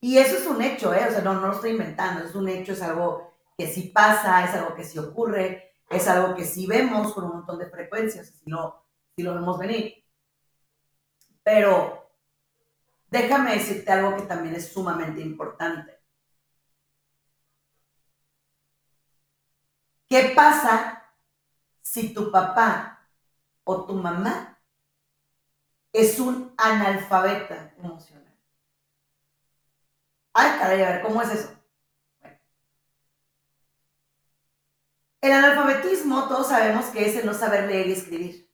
Y 0.00 0.18
eso 0.18 0.36
es 0.36 0.46
un 0.46 0.62
hecho, 0.62 0.94
¿eh? 0.94 1.06
O 1.08 1.10
sea, 1.10 1.22
no, 1.22 1.34
no 1.34 1.48
lo 1.48 1.54
estoy 1.54 1.70
inventando, 1.70 2.24
es 2.24 2.34
un 2.34 2.48
hecho, 2.48 2.72
es 2.72 2.82
algo 2.82 3.34
que 3.58 3.66
sí 3.66 3.90
pasa, 3.94 4.44
es 4.44 4.54
algo 4.54 4.74
que 4.74 4.84
sí 4.84 4.98
ocurre, 4.98 5.74
es 5.90 6.06
algo 6.08 6.34
que 6.34 6.44
sí 6.44 6.66
vemos 6.66 7.12
con 7.14 7.24
un 7.24 7.32
montón 7.36 7.58
de 7.58 7.70
frecuencias, 7.70 8.28
si 8.28 8.50
lo, 8.50 8.84
si 9.16 9.22
lo 9.22 9.34
vemos 9.34 9.58
venir. 9.58 10.04
Pero 11.42 12.10
déjame 13.10 13.54
decirte 13.54 13.90
algo 13.92 14.16
que 14.16 14.22
también 14.22 14.54
es 14.54 14.68
sumamente 14.72 15.20
importante. 15.20 15.96
¿Qué 20.08 20.32
pasa 20.36 20.96
si 21.82 22.12
tu 22.12 22.30
papá 22.30 23.08
o 23.64 23.84
tu 23.86 23.94
mamá 23.94 24.58
es 25.92 26.18
un 26.20 26.52
analfabeta 26.58 27.72
emocional. 27.78 28.25
Ay, 30.38 30.58
caray, 30.58 30.82
a 30.82 30.90
ver, 30.90 31.02
¿cómo 31.02 31.22
es 31.22 31.30
eso? 31.30 31.50
El 35.22 35.32
analfabetismo, 35.32 36.28
todos 36.28 36.48
sabemos 36.48 36.84
que 36.86 37.06
es 37.06 37.16
el 37.16 37.24
no 37.24 37.32
saber 37.32 37.64
leer 37.66 37.86
y 37.86 37.92
escribir. 37.92 38.52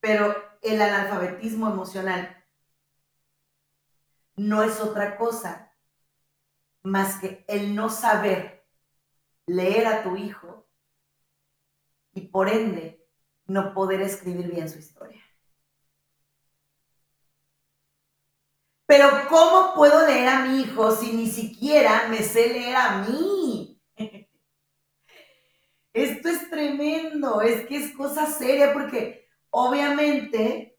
Pero 0.00 0.34
el 0.62 0.80
analfabetismo 0.80 1.68
emocional 1.68 2.42
no 4.36 4.62
es 4.62 4.80
otra 4.80 5.18
cosa 5.18 5.76
más 6.82 7.20
que 7.20 7.44
el 7.48 7.74
no 7.74 7.90
saber 7.90 8.66
leer 9.44 9.86
a 9.86 10.02
tu 10.02 10.16
hijo 10.16 10.66
y 12.14 12.28
por 12.28 12.48
ende 12.48 13.06
no 13.46 13.74
poder 13.74 14.00
escribir 14.00 14.50
bien 14.50 14.70
su 14.70 14.78
historia. 14.78 15.23
Pero 18.86 19.08
¿cómo 19.28 19.74
puedo 19.74 20.06
leer 20.06 20.28
a 20.28 20.40
mi 20.40 20.60
hijo 20.60 20.94
si 20.94 21.12
ni 21.12 21.28
siquiera 21.28 22.06
me 22.08 22.18
sé 22.18 22.48
leer 22.48 22.76
a 22.76 22.98
mí? 22.98 23.80
Esto 25.92 26.28
es 26.28 26.50
tremendo, 26.50 27.40
es 27.40 27.66
que 27.66 27.76
es 27.76 27.96
cosa 27.96 28.26
seria 28.26 28.72
porque 28.72 29.28
obviamente 29.50 30.78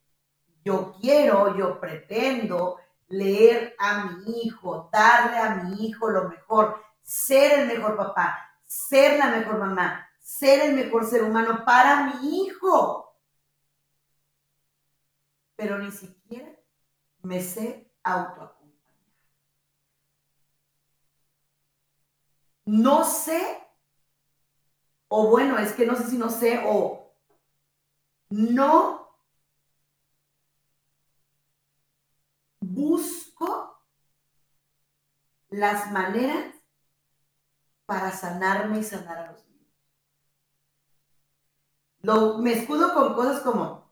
yo 0.63 0.93
quiero, 0.99 1.57
yo 1.57 1.79
pretendo 1.79 2.77
leer 3.07 3.75
a 3.79 4.05
mi 4.05 4.41
hijo, 4.43 4.89
darle 4.91 5.37
a 5.37 5.55
mi 5.63 5.87
hijo 5.87 6.09
lo 6.09 6.29
mejor, 6.29 6.83
ser 7.01 7.59
el 7.59 7.67
mejor 7.67 7.95
papá, 7.95 8.37
ser 8.65 9.17
la 9.17 9.27
mejor 9.27 9.57
mamá, 9.57 10.07
ser 10.19 10.61
el 10.69 10.75
mejor 10.75 11.05
ser 11.05 11.23
humano 11.23 11.63
para 11.65 12.07
mi 12.07 12.45
hijo. 12.45 13.15
Pero 15.55 15.79
ni 15.79 15.91
siquiera 15.91 16.51
me 17.21 17.41
sé 17.41 17.84
autoacompañar. 18.11 18.75
No 22.85 22.93
sé, 23.13 23.39
o 25.07 25.29
bueno, 25.29 25.57
es 25.57 25.73
que 25.73 25.85
no 25.85 25.95
sé 25.95 26.03
si 26.09 26.17
no 26.17 26.29
sé, 26.29 26.61
o 26.65 27.11
no 28.29 29.05
busco 32.59 33.47
las 35.49 35.91
maneras 35.91 36.53
para 37.87 38.11
sanarme 38.11 38.77
y 38.79 38.83
sanar 38.83 39.17
a 39.17 39.27
los 39.31 39.45
me 42.39 42.53
escudo 42.53 42.93
con 42.93 43.13
cosas 43.15 43.41
como, 43.41 43.91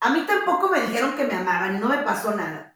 a 0.00 0.10
mí 0.10 0.26
tampoco 0.26 0.68
me 0.68 0.80
dijeron 0.82 1.16
que 1.16 1.24
me 1.24 1.34
amaban 1.34 1.76
y 1.76 1.78
no 1.78 1.88
me 1.88 1.98
pasó 1.98 2.34
nada. 2.34 2.71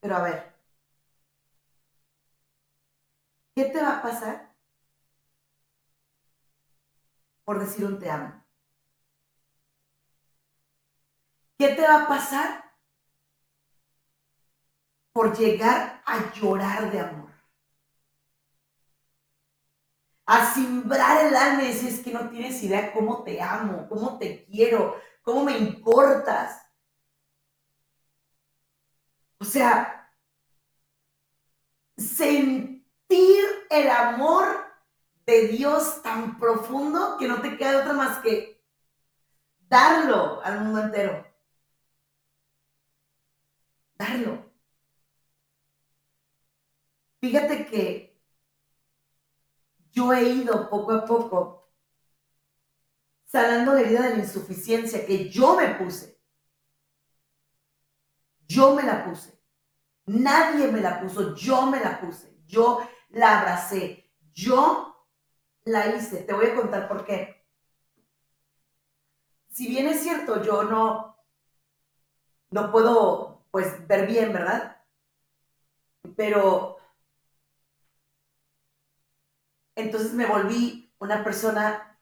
Pero 0.00 0.16
a 0.16 0.22
ver, 0.22 0.54
¿qué 3.54 3.64
te 3.66 3.80
va 3.80 3.98
a 3.98 4.02
pasar 4.02 4.54
por 7.44 7.58
decir 7.60 7.84
un 7.84 7.98
te 7.98 8.10
amo? 8.10 8.42
¿Qué 11.58 11.68
te 11.76 11.82
va 11.82 12.04
a 12.04 12.08
pasar 12.08 12.64
por 15.12 15.36
llegar 15.38 16.02
a 16.06 16.32
llorar 16.32 16.90
de 16.90 17.00
amor? 17.00 17.30
a 20.30 20.54
simbrar 20.54 21.26
el 21.26 21.34
alma 21.34 21.64
y 21.64 21.70
es 21.70 22.00
que 22.04 22.12
no 22.12 22.28
tienes 22.30 22.62
idea 22.62 22.92
cómo 22.92 23.24
te 23.24 23.42
amo, 23.42 23.88
cómo 23.88 24.16
te 24.16 24.44
quiero, 24.44 24.96
cómo 25.22 25.42
me 25.44 25.58
importas. 25.58 26.59
O 29.40 29.44
sea, 29.44 30.12
sentir 31.96 33.44
el 33.70 33.90
amor 33.90 34.46
de 35.26 35.48
Dios 35.48 36.02
tan 36.02 36.38
profundo 36.38 37.16
que 37.18 37.28
no 37.28 37.40
te 37.40 37.56
queda 37.56 37.80
otra 37.80 37.92
más 37.94 38.18
que 38.20 38.62
darlo 39.68 40.42
al 40.42 40.60
mundo 40.60 40.80
entero. 40.82 41.26
Darlo. 43.98 44.50
Fíjate 47.20 47.66
que 47.66 48.20
yo 49.92 50.12
he 50.12 50.22
ido 50.22 50.68
poco 50.68 50.92
a 50.92 51.04
poco 51.04 51.70
sanando 53.26 53.72
la 53.74 53.80
herida 53.82 54.02
de 54.02 54.16
la 54.16 54.24
insuficiencia 54.24 55.06
que 55.06 55.30
yo 55.30 55.56
me 55.56 55.68
puse. 55.76 56.19
Yo 58.50 58.74
me 58.74 58.82
la 58.82 59.04
puse. 59.04 59.40
Nadie 60.06 60.66
me 60.72 60.80
la 60.80 61.00
puso, 61.00 61.36
yo 61.36 61.66
me 61.66 61.78
la 61.78 62.00
puse. 62.00 62.36
Yo 62.46 62.80
la 63.10 63.38
abracé. 63.38 64.10
Yo 64.32 65.06
la 65.64 65.94
hice. 65.94 66.24
Te 66.24 66.32
voy 66.32 66.46
a 66.46 66.56
contar 66.56 66.88
por 66.88 67.04
qué. 67.04 67.46
Si 69.50 69.68
bien 69.68 69.86
es 69.86 70.02
cierto, 70.02 70.42
yo 70.42 70.64
no, 70.64 71.16
no 72.50 72.72
puedo 72.72 73.46
pues 73.52 73.86
ver 73.86 74.08
bien, 74.08 74.32
¿verdad? 74.32 74.82
Pero 76.16 76.76
entonces 79.76 80.12
me 80.12 80.26
volví 80.26 80.92
una 80.98 81.22
persona 81.22 82.00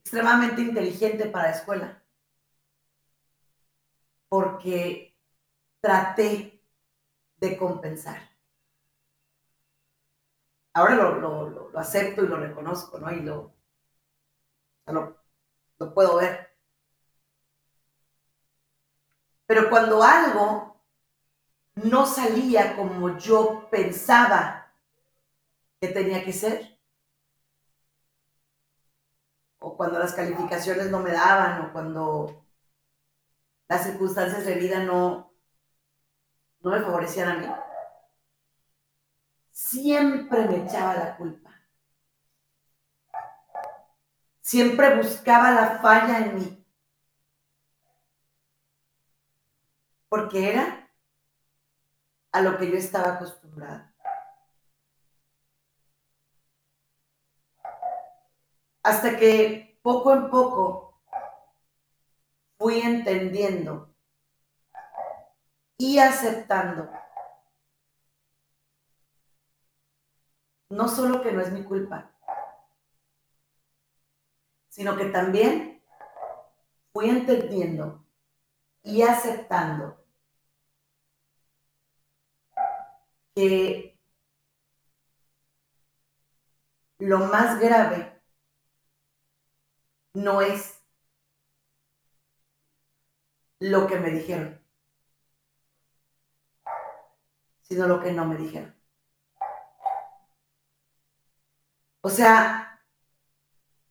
extremadamente 0.00 0.62
inteligente 0.62 1.26
para 1.26 1.50
la 1.50 1.56
escuela. 1.56 2.02
Porque 4.30 5.14
traté 5.80 6.62
de 7.36 7.58
compensar. 7.58 8.30
Ahora 10.72 10.94
lo, 10.94 11.70
acepto 11.78 12.24
y 12.24 12.28
lo 12.28 12.36
reconozco, 12.36 12.98
¿no? 12.98 13.10
Y 13.12 13.20
lo, 13.20 13.52
lo 14.86 15.94
puedo 15.94 16.16
ver. 16.16 16.50
Pero 19.46 19.68
cuando 19.68 20.02
algo 20.02 20.80
no 21.74 22.06
salía 22.06 22.76
como 22.76 23.18
yo 23.18 23.68
pensaba 23.70 24.72
que 25.80 25.88
tenía 25.88 26.24
que 26.24 26.32
ser, 26.32 26.78
o 29.58 29.76
cuando 29.76 29.98
las 29.98 30.14
calificaciones 30.14 30.90
no 30.90 31.00
me 31.00 31.12
daban, 31.12 31.62
o 31.62 31.72
cuando 31.72 32.44
las 33.70 33.84
circunstancias 33.84 34.44
de 34.44 34.56
vida 34.56 34.82
no, 34.82 35.32
no 36.60 36.70
me 36.72 36.80
favorecían 36.80 37.28
a 37.28 37.36
mí, 37.36 37.46
siempre 39.52 40.44
me 40.48 40.64
echaba 40.64 40.96
la 40.96 41.16
culpa. 41.16 41.50
Siempre 44.40 44.96
buscaba 44.96 45.52
la 45.52 45.78
falla 45.78 46.18
en 46.18 46.34
mí. 46.34 46.66
Porque 50.08 50.50
era 50.50 50.90
a 52.32 52.42
lo 52.42 52.58
que 52.58 52.68
yo 52.72 52.76
estaba 52.76 53.14
acostumbrada. 53.14 53.94
Hasta 58.82 59.16
que 59.16 59.78
poco 59.80 60.12
en 60.12 60.28
poco 60.28 60.89
fui 62.60 62.78
entendiendo 62.82 63.90
y 65.78 65.98
aceptando. 65.98 66.90
No 70.68 70.86
solo 70.86 71.22
que 71.22 71.32
no 71.32 71.40
es 71.40 71.50
mi 71.52 71.64
culpa, 71.64 72.12
sino 74.68 74.94
que 74.94 75.06
también 75.06 75.82
fui 76.92 77.08
entendiendo 77.08 78.04
y 78.82 79.00
aceptando 79.00 80.04
que 83.34 83.98
lo 86.98 87.20
más 87.20 87.58
grave 87.58 88.20
no 90.12 90.42
es 90.42 90.79
lo 93.60 93.86
que 93.86 93.98
me 93.98 94.10
dijeron, 94.10 94.60
sino 97.62 97.86
lo 97.86 98.00
que 98.00 98.12
no 98.12 98.24
me 98.24 98.36
dijeron. 98.36 98.74
O 102.02 102.08
sea, 102.10 102.82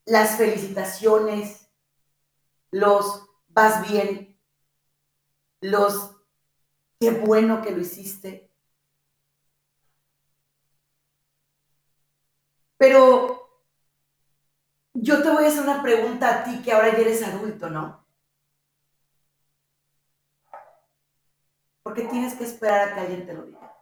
las 0.06 0.38
felicitaciones, 0.38 1.70
los 2.72 3.30
vas 3.48 3.88
bien, 3.90 4.40
los 5.62 6.16
qué 7.00 7.12
bueno 7.12 7.62
que 7.62 7.72
lo 7.72 7.82
hiciste. 7.82 8.52
Pero 12.78 13.62
yo 14.94 15.22
te 15.22 15.30
voy 15.30 15.46
a 15.46 15.48
hacer 15.50 15.62
una 15.64 15.82
pregunta 15.84 16.42
a 16.42 16.44
ti 16.44 16.62
que 16.64 16.72
ahora 16.72 16.92
ya 16.92 17.00
eres 17.00 17.24
adulto, 17.24 17.70
¿no? 17.70 18.09
¿Por 21.90 21.98
qué 21.98 22.06
tienes 22.08 22.36
que 22.36 22.44
esperar 22.44 22.90
a 22.90 22.94
que 22.94 23.00
alguien 23.00 23.26
te 23.26 23.34
lo 23.34 23.46
diga? 23.46 23.76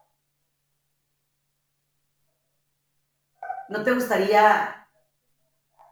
¿No 3.68 3.84
te 3.84 3.92
gustaría 3.92 4.88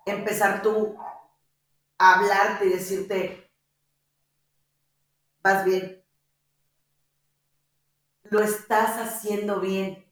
empezar 0.06 0.62
tú 0.62 0.98
a 1.98 2.14
hablarte 2.14 2.68
y 2.68 2.70
decirte, 2.70 3.52
vas 5.44 5.66
bien, 5.66 6.06
lo 8.24 8.40
estás 8.40 8.98
haciendo 8.98 9.60
bien, 9.60 10.10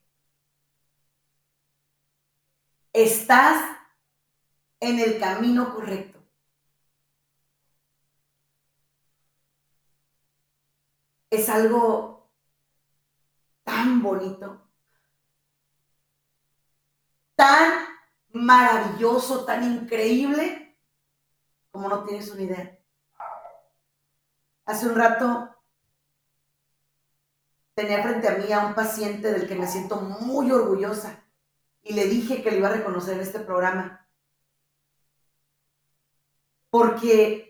estás 2.92 3.78
en 4.82 5.00
el 5.00 5.22
camino 5.22 5.74
correcto. 5.74 6.13
Es 11.34 11.50
algo 11.50 12.30
tan 13.64 14.04
bonito, 14.04 14.70
tan 17.34 17.88
maravilloso, 18.34 19.44
tan 19.44 19.64
increíble, 19.64 20.78
como 21.72 21.90
no 21.90 22.04
tienes 22.04 22.30
una 22.30 22.44
idea. 22.44 22.80
Hace 24.66 24.86
un 24.86 24.94
rato 24.94 25.58
tenía 27.74 28.04
frente 28.04 28.28
a 28.28 28.38
mí 28.38 28.54
a 28.54 28.68
un 28.68 28.76
paciente 28.76 29.32
del 29.32 29.48
que 29.48 29.56
me 29.56 29.66
siento 29.66 30.02
muy 30.02 30.52
orgullosa 30.52 31.26
y 31.82 31.96
le 31.96 32.06
dije 32.06 32.44
que 32.44 32.52
le 32.52 32.58
iba 32.58 32.70
a 32.70 32.74
reconocer 32.74 33.16
en 33.16 33.22
este 33.22 33.40
programa. 33.40 34.08
Porque 36.70 37.43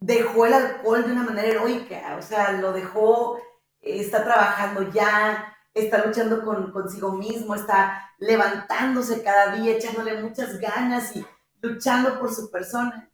dejó 0.00 0.46
el 0.46 0.54
alcohol 0.54 1.04
de 1.04 1.12
una 1.12 1.22
manera 1.24 1.48
heroica, 1.48 2.16
o 2.18 2.22
sea, 2.22 2.52
lo 2.52 2.72
dejó, 2.72 3.40
está 3.80 4.24
trabajando 4.24 4.82
ya, 4.90 5.56
está 5.74 6.04
luchando 6.04 6.44
con, 6.44 6.72
consigo 6.72 7.12
mismo, 7.12 7.54
está 7.54 8.10
levantándose 8.18 9.22
cada 9.22 9.54
día, 9.56 9.76
echándole 9.76 10.22
muchas 10.22 10.58
ganas 10.58 11.14
y 11.16 11.26
luchando 11.62 12.18
por 12.18 12.34
su 12.34 12.50
persona. 12.50 13.10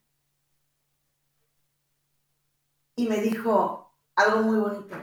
Y 2.96 3.08
me 3.08 3.20
dijo 3.20 3.94
algo 4.14 4.42
muy 4.42 4.58
bonito. 4.58 4.96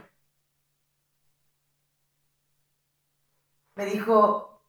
Me 3.75 3.85
dijo, 3.85 4.61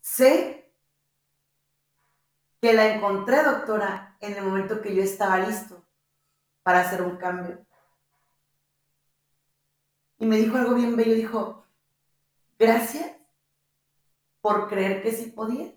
sé 0.00 0.65
que 2.66 2.72
la 2.72 2.92
encontré, 2.92 3.44
doctora, 3.44 4.16
en 4.18 4.34
el 4.34 4.42
momento 4.42 4.82
que 4.82 4.92
yo 4.92 5.00
estaba 5.00 5.38
listo 5.38 5.86
para 6.64 6.80
hacer 6.80 7.00
un 7.00 7.16
cambio 7.16 7.64
y 10.18 10.26
me 10.26 10.36
dijo 10.36 10.56
algo 10.56 10.74
bien 10.74 10.96
bello, 10.96 11.14
dijo, 11.14 11.64
gracias 12.58 13.12
por 14.40 14.68
creer 14.68 15.00
que 15.00 15.12
sí 15.12 15.30
podía 15.30 15.72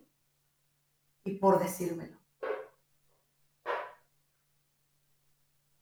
y 1.26 1.36
por 1.36 1.60
decírmelo. 1.60 2.18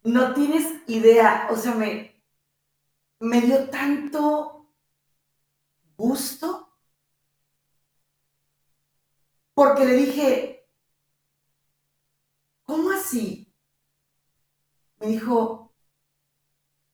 No 0.03 0.33
tienes 0.33 0.81
idea, 0.89 1.47
o 1.51 1.55
sea, 1.55 1.73
me, 1.73 2.21
me 3.21 3.39
dio 3.39 3.69
tanto 3.69 4.73
gusto 5.95 6.77
porque 9.53 9.85
le 9.85 9.93
dije, 9.93 10.56
¿cómo 12.67 12.91
así? 12.91 13.51
Me 14.99 15.07
dijo, 15.07 15.73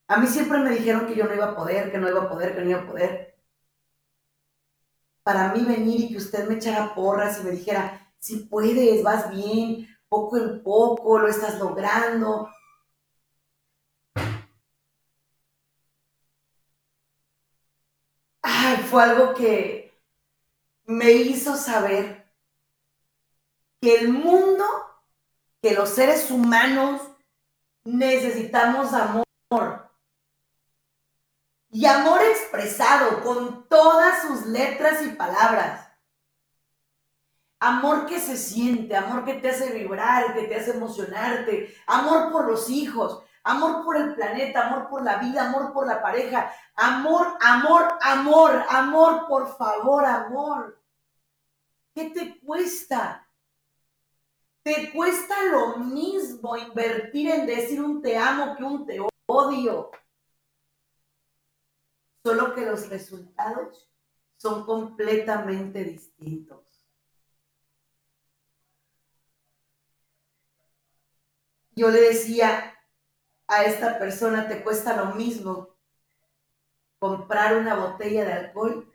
a 0.08 0.18
mí 0.18 0.28
siempre 0.28 0.60
me 0.60 0.70
dijeron 0.72 1.06
que 1.08 1.16
yo 1.16 1.26
no 1.26 1.36
iba 1.36 1.48
a 1.48 1.56
poder, 1.56 1.92
que 1.92 1.98
no 1.98 2.08
iba 2.10 2.24
a 2.24 2.30
poder, 2.30 2.56
que 2.56 2.62
no 2.62 2.70
iba 2.70 2.80
a 2.82 2.88
poder. 2.88 3.36
Para 5.24 5.54
mí 5.54 5.66
venir 5.66 6.02
y 6.02 6.10
que 6.12 6.18
usted 6.18 6.48
me 6.48 6.56
echara 6.56 6.94
porras 6.96 7.40
y 7.40 7.44
me 7.44 7.52
dijera, 7.52 8.14
si 8.20 8.46
puedes, 8.46 9.04
vas 9.04 9.30
bien, 9.32 9.88
poco 10.10 10.38
en 10.38 10.64
poco, 10.64 11.20
lo 11.20 11.28
estás 11.28 11.60
logrando. 11.60 12.50
Ay, 18.42 18.78
fue 18.90 19.04
algo 19.04 19.34
que 19.34 19.94
me 20.86 21.12
hizo 21.14 21.56
saber 21.56 22.26
que 23.82 23.96
el 23.96 24.10
mundo, 24.10 24.66
que 25.64 25.74
los 25.74 25.92
seres 25.92 26.30
humanos 26.30 27.02
necesitamos 27.86 28.92
amor. 28.94 29.90
Y 31.70 31.86
amor 31.86 32.22
expresado 32.22 33.24
con 33.24 33.66
todas 33.70 34.24
sus 34.24 34.46
letras 34.48 35.02
y 35.04 35.12
palabras. 35.12 35.90
Amor 37.62 38.08
que 38.08 38.20
se 38.20 38.36
siente, 38.36 38.94
amor 38.94 39.24
que 39.24 39.36
te 39.36 39.52
hace 39.52 39.72
vibrar, 39.72 40.34
que 40.34 40.44
te 40.44 40.58
hace 40.58 40.72
emocionarte, 40.72 41.74
amor 41.88 42.34
por 42.34 42.46
los 42.46 42.70
hijos, 42.70 43.24
amor 43.46 43.86
por 43.86 43.96
el 43.96 44.16
planeta, 44.16 44.68
amor 44.68 44.90
por 44.90 45.02
la 45.02 45.16
vida, 45.16 45.48
amor 45.48 45.72
por 45.72 45.88
la 45.88 46.02
pareja, 46.02 46.52
amor, 46.76 47.38
amor, 47.40 47.98
amor, 48.02 48.66
amor, 48.68 49.28
por 49.30 49.58
favor, 49.58 50.04
amor. 50.04 50.84
¿Qué 51.96 52.10
te 52.10 52.42
cuesta? 52.42 53.23
Te 54.64 54.92
cuesta 54.94 55.36
lo 55.52 55.78
mismo 55.78 56.56
invertir 56.58 57.30
en 57.30 57.46
decir 57.46 57.82
un 57.82 58.02
te 58.02 58.18
amo 58.18 58.56
que 58.56 58.64
un 58.64 58.86
te 58.86 59.00
odio. 59.26 59.92
Solo 62.24 62.56
que 62.56 62.66
los 62.66 62.90
resultados 62.90 63.90
son 64.38 64.66
completamente 64.66 65.84
distintos. 65.84 66.64
yo 71.76 71.90
le 71.90 72.02
decía 72.02 72.76
a 73.48 73.64
esta 73.64 74.00
persona, 74.00 74.48
te 74.48 74.64
cuesta 74.64 74.96
lo 74.96 75.16
mismo 75.16 75.76
comprar 77.00 77.58
una 77.58 77.76
botella 77.76 78.26
de 78.26 78.34
alcohol 78.34 78.92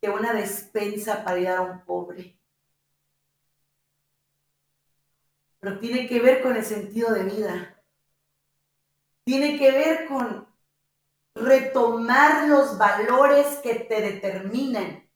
que 0.00 0.10
una 0.10 0.32
despensa 0.32 1.24
para 1.24 1.38
ir 1.38 1.48
a 1.48 1.62
un 1.62 1.84
pobre. 1.84 2.35
Pero 5.66 5.80
tiene 5.80 6.06
que 6.06 6.20
ver 6.20 6.44
con 6.44 6.54
el 6.54 6.64
sentido 6.64 7.12
de 7.12 7.24
vida. 7.24 7.82
Tiene 9.24 9.58
que 9.58 9.72
ver 9.72 10.06
con 10.06 10.46
retomar 11.34 12.48
los 12.48 12.78
valores 12.78 13.56
que 13.64 13.74
te 13.74 14.00
determinan 14.00 15.10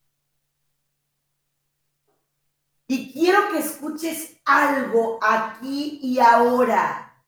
y 2.89 3.13
quiero 3.13 3.53
que 3.53 3.61
escuches 3.61 4.41
algo 4.45 5.21
aquí 5.23 6.01
y 6.03 6.19
ahora. 6.19 7.25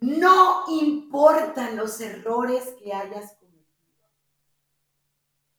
No 0.00 0.64
importan 0.68 1.76
los 1.76 2.00
errores 2.00 2.74
que 2.82 2.92
hayas 2.92 3.36
cometido. 3.36 4.08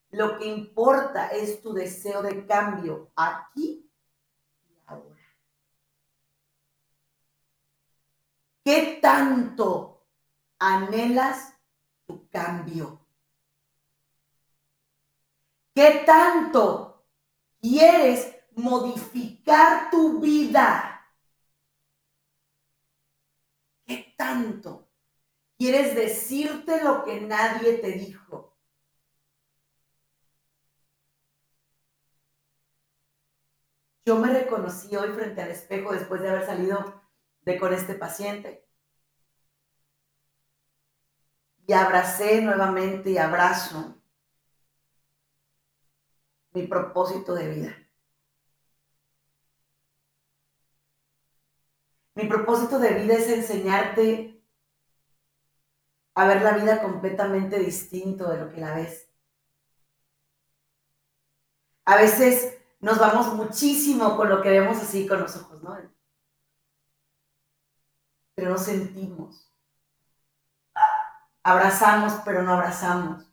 Lo 0.10 0.38
que 0.38 0.48
importa 0.48 1.30
es 1.30 1.62
tu 1.62 1.72
deseo 1.72 2.22
de 2.22 2.46
cambio 2.46 3.10
aquí 3.16 3.90
y 4.68 4.78
ahora. 4.86 5.16
¿Qué 8.66 9.00
tanto 9.02 10.06
anhelas 10.60 11.54
tu 12.06 12.28
cambio? 12.30 13.08
¿Qué 15.74 16.04
tanto 16.06 17.06
quieres 17.62 18.36
modificar 18.56 19.90
tu 19.90 20.20
vida. 20.20 20.92
¿Qué 23.86 24.14
tanto 24.18 24.90
quieres 25.58 25.96
decirte 25.96 26.84
lo 26.84 27.04
que 27.04 27.22
nadie 27.22 27.78
te 27.78 27.92
dijo? 27.92 28.58
Yo 34.06 34.18
me 34.18 34.32
reconocí 34.32 34.96
hoy 34.96 35.10
frente 35.14 35.42
al 35.42 35.50
espejo 35.50 35.92
después 35.92 36.22
de 36.22 36.30
haber 36.30 36.46
salido 36.46 37.02
de 37.46 37.60
con 37.60 37.74
este 37.74 37.96
paciente. 37.96 38.66
Y 41.68 41.74
abracé 41.74 42.42
nuevamente 42.42 43.12
y 43.12 43.18
abrazo 43.18 43.96
mi 46.54 46.68
propósito 46.68 47.34
de 47.36 47.48
vida. 47.50 47.78
Mi 52.16 52.28
propósito 52.28 52.80
de 52.80 52.94
vida 52.94 53.16
es 53.16 53.28
enseñarte 53.30 54.42
a 56.14 56.28
ver 56.28 56.42
la 56.42 56.54
vida 56.58 56.82
completamente 56.82 57.60
distinto 57.60 58.30
de 58.30 58.40
lo 58.40 58.52
que 58.52 58.62
la 58.62 58.74
ves. 58.76 59.10
A 61.86 61.98
veces 61.98 62.58
nos 62.80 63.00
vamos 63.00 63.34
muchísimo 63.34 64.16
con 64.16 64.30
lo 64.30 64.42
que 64.42 64.50
vemos 64.50 64.78
así 64.78 65.08
con 65.08 65.20
los 65.20 65.36
ojos, 65.36 65.62
¿no? 65.62 65.95
Pero 68.36 68.52
no 68.52 68.58
sentimos. 68.58 69.52
Abrazamos, 71.44 72.14
pero 72.26 72.44
no 72.44 72.54
abrazamos. 72.54 73.26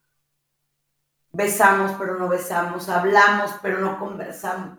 Besamos, 1.32 1.92
pero 1.98 2.18
no 2.18 2.28
besamos. 2.28 2.88
Hablamos, 2.88 3.52
pero 3.62 3.78
no 3.78 3.98
conversamos. 3.98 4.78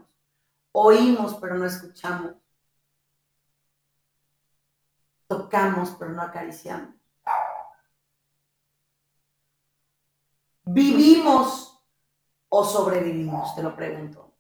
Oímos, 0.72 1.36
pero 1.36 1.56
no 1.56 1.66
escuchamos 1.66 2.34
tocamos 5.34 5.96
pero 5.98 6.12
no 6.12 6.22
acariciamos. 6.22 6.94
¿Vivimos 10.66 11.82
o 12.50 12.64
sobrevivimos? 12.64 13.56
Te 13.56 13.64
lo 13.64 13.76
pregunto. 13.76 14.32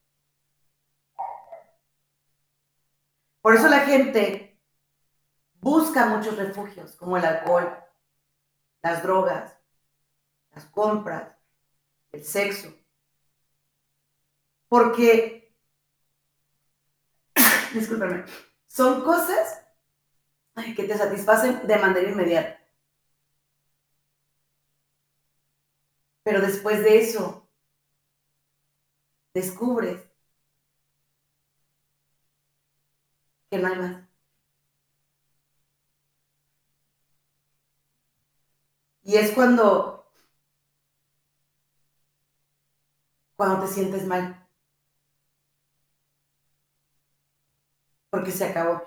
Por 3.41 3.55
eso 3.55 3.67
la 3.67 3.81
gente 3.81 4.42
busca 5.63 6.05
muchos 6.07 6.37
refugios, 6.37 6.95
como 6.97 7.17
el 7.17 7.25
alcohol, 7.25 7.77
las 8.81 9.01
drogas, 9.01 9.55
las 10.51 10.65
compras, 10.65 11.35
el 12.11 12.23
sexo. 12.23 12.73
Porque, 14.67 15.55
discúlpame, 17.73 18.25
son 18.67 19.03
cosas 19.03 19.65
que 20.75 20.83
te 20.83 20.97
satisfacen 20.97 21.65
de 21.65 21.77
manera 21.77 22.09
inmediata. 22.09 22.59
Pero 26.23 26.41
después 26.41 26.83
de 26.83 26.99
eso, 26.99 27.47
descubres 29.33 30.01
que 33.49 33.57
no 33.59 33.67
hay 33.67 33.75
más. 33.77 34.12
Y 39.03 39.17
es 39.17 39.31
cuando, 39.31 40.07
cuando 43.35 43.59
te 43.63 43.67
sientes 43.71 44.07
mal. 44.07 44.43
Porque 48.09 48.31
se 48.31 48.45
acabó. 48.45 48.81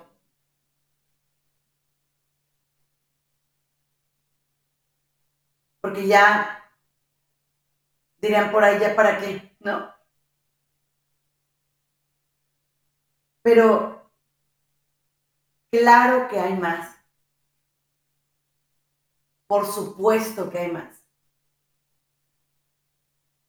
porque 5.81 6.05
ya 6.07 6.23
dirán 8.21 8.51
por 8.51 8.63
ahí, 8.63 8.79
ya 8.79 8.95
para 8.95 9.17
qué, 9.19 9.55
¿no? 9.59 9.91
Pero 13.41 13.67
claro 15.71 16.27
que 16.27 16.37
hay 16.41 16.55
más. 16.57 16.96
Por 19.47 19.65
supuesto 19.65 20.49
que 20.49 20.59
hay 20.59 20.71
más. 20.71 21.03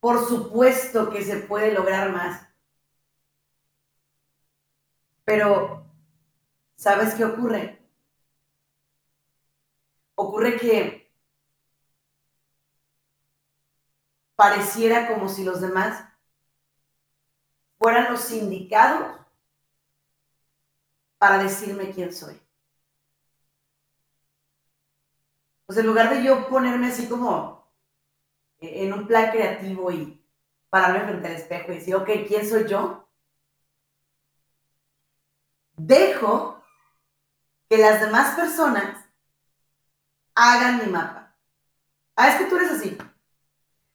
Por 0.01 0.27
supuesto 0.27 1.11
que 1.11 1.25
se 1.25 1.39
puede 1.39 1.73
lograr 1.73 2.13
más. 2.13 2.49
Pero, 5.25 5.85
¿sabes 6.77 7.15
qué 7.15 7.25
ocurre? 7.25 7.79
Ocurre 10.15 10.57
que 10.59 11.13
pareciera 14.37 15.09
como 15.09 15.29
si 15.29 15.45
los 15.45 15.61
demás 15.61 16.05
fueran 17.77 18.13
los 18.13 18.31
indicados 18.31 19.19
para 21.19 21.43
decirme 21.43 21.91
quién 21.91 22.13
soy. 22.13 22.41
Pues 25.69 25.79
en 25.79 25.87
lugar 25.87 26.11
de 26.11 26.25
yo 26.25 26.49
ponerme 26.49 26.89
así 26.89 27.09
como 27.09 27.71
en 28.59 28.93
un 28.93 29.07
plan 29.07 29.31
creativo 29.31 29.93
y 29.93 30.21
pararme 30.69 31.05
frente 31.05 31.29
al 31.29 31.35
espejo 31.35 31.71
y 31.71 31.77
decir, 31.77 31.95
ok, 31.95 32.09
¿quién 32.27 32.49
soy 32.49 32.67
yo? 32.67 33.09
dejo 35.79 36.63
que 37.69 37.79
las 37.79 38.01
demás 38.01 38.35
personas 38.35 39.05
hagan 40.35 40.79
mi 40.79 40.91
mapa. 40.91 41.37
Ah, 42.17 42.29
es 42.29 42.37
que 42.37 42.45
tú 42.47 42.57
eres 42.57 42.73
así. 42.73 42.99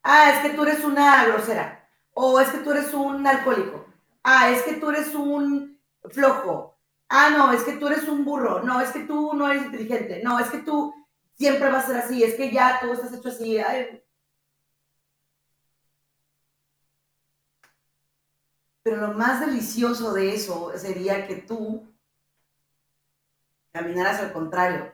Ah, 0.01 0.31
es 0.31 0.39
que 0.41 0.55
tú 0.55 0.63
eres 0.63 0.83
una 0.83 1.25
grosera. 1.25 1.89
O 2.13 2.39
es 2.39 2.49
que 2.49 2.59
tú 2.59 2.71
eres 2.71 2.93
un 2.93 3.25
alcohólico. 3.25 3.85
Ah, 4.23 4.49
es 4.51 4.63
que 4.63 4.73
tú 4.73 4.89
eres 4.89 5.13
un 5.15 5.79
flojo. 6.09 6.77
Ah, 7.09 7.29
no, 7.31 7.51
es 7.51 7.63
que 7.63 7.73
tú 7.73 7.87
eres 7.87 8.07
un 8.07 8.23
burro. 8.23 8.61
No, 8.61 8.79
es 8.79 8.91
que 8.91 9.01
tú 9.01 9.33
no 9.33 9.49
eres 9.49 9.65
inteligente. 9.65 10.21
No, 10.23 10.39
es 10.39 10.49
que 10.49 10.59
tú 10.59 10.93
siempre 11.35 11.69
vas 11.69 11.85
a 11.85 11.87
ser 11.87 11.97
así. 11.97 12.23
Es 12.23 12.35
que 12.35 12.51
ya 12.51 12.79
tú 12.81 12.93
estás 12.93 13.13
hecho 13.13 13.29
así. 13.29 13.57
Pero 18.83 18.97
lo 18.97 19.13
más 19.13 19.39
delicioso 19.39 20.13
de 20.13 20.33
eso 20.35 20.71
sería 20.77 21.27
que 21.27 21.35
tú 21.35 21.93
caminaras 23.73 24.19
al 24.21 24.31
contrario. 24.31 24.93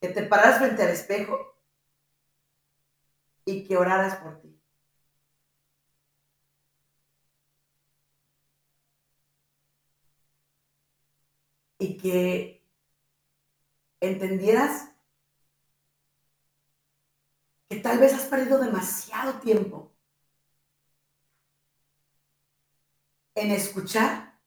Que 0.00 0.08
te 0.08 0.22
pararas 0.22 0.58
frente 0.58 0.82
al 0.82 0.88
espejo 0.88 1.36
y 3.46 3.64
que 3.64 3.76
oraras 3.78 4.16
por 4.16 4.38
ti. 4.40 4.60
Y 11.78 11.96
que 11.96 12.55
entendieras 14.00 14.90
que 17.68 17.76
tal 17.76 17.98
vez 17.98 18.14
has 18.14 18.26
perdido 18.26 18.58
demasiado 18.58 19.40
tiempo 19.40 19.92
en 23.34 23.50
escuchar 23.50 24.40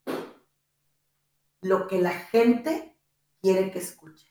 lo 1.62 1.88
que 1.88 2.02
la 2.02 2.12
gente 2.12 2.98
quiere 3.42 3.72
que 3.72 3.80
escuches. 3.80 4.30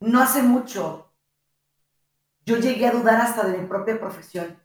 No 0.00 0.20
hace 0.20 0.42
mucho 0.42 1.12
yo 2.44 2.56
llegué 2.56 2.86
a 2.86 2.92
dudar 2.92 3.20
hasta 3.20 3.46
de 3.46 3.58
mi 3.58 3.68
propia 3.68 3.98
profesión. 3.98 4.60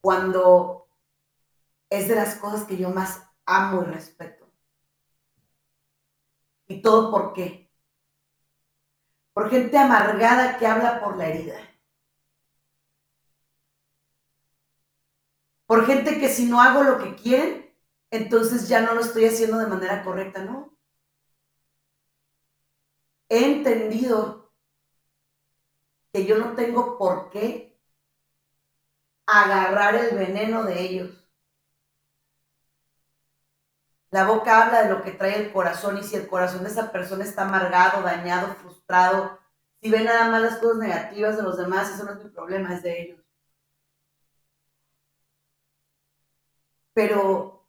Cuando 0.00 0.88
es 1.88 2.08
de 2.08 2.14
las 2.16 2.36
cosas 2.36 2.64
que 2.64 2.76
yo 2.76 2.90
más 2.90 3.29
amo 3.50 3.82
y 3.82 3.86
respeto. 3.86 4.46
¿Y 6.68 6.80
todo 6.82 7.10
por 7.10 7.32
qué? 7.32 7.70
Por 9.32 9.50
gente 9.50 9.76
amargada 9.76 10.56
que 10.58 10.66
habla 10.66 11.00
por 11.00 11.16
la 11.16 11.26
herida. 11.28 11.58
Por 15.66 15.86
gente 15.86 16.18
que 16.18 16.28
si 16.28 16.46
no 16.46 16.60
hago 16.60 16.82
lo 16.82 16.98
que 16.98 17.14
quieren, 17.16 17.74
entonces 18.10 18.68
ya 18.68 18.80
no 18.82 18.94
lo 18.94 19.00
estoy 19.00 19.24
haciendo 19.26 19.58
de 19.58 19.66
manera 19.66 20.02
correcta, 20.04 20.44
¿no? 20.44 20.76
He 23.28 23.44
entendido 23.44 24.52
que 26.12 26.26
yo 26.26 26.38
no 26.38 26.54
tengo 26.54 26.98
por 26.98 27.30
qué 27.30 27.80
agarrar 29.26 29.94
el 29.94 30.16
veneno 30.16 30.64
de 30.64 30.80
ellos. 30.80 31.19
La 34.10 34.26
boca 34.26 34.62
habla 34.64 34.82
de 34.82 34.90
lo 34.90 35.02
que 35.02 35.12
trae 35.12 35.36
el 35.40 35.52
corazón 35.52 35.98
y 35.98 36.02
si 36.02 36.16
el 36.16 36.28
corazón 36.28 36.64
de 36.64 36.70
esa 36.70 36.90
persona 36.90 37.24
está 37.24 37.42
amargado, 37.42 38.02
dañado, 38.02 38.54
frustrado, 38.56 39.38
si 39.80 39.90
ve 39.90 40.02
nada 40.04 40.30
más 40.30 40.42
las 40.42 40.58
cosas 40.58 40.78
negativas 40.78 41.36
de 41.36 41.42
los 41.42 41.56
demás, 41.56 41.90
eso 41.90 42.04
no 42.04 42.12
es 42.12 42.24
mi 42.24 42.30
problema, 42.30 42.74
es 42.74 42.82
de 42.82 43.02
ellos. 43.02 43.20
Pero 46.92 47.66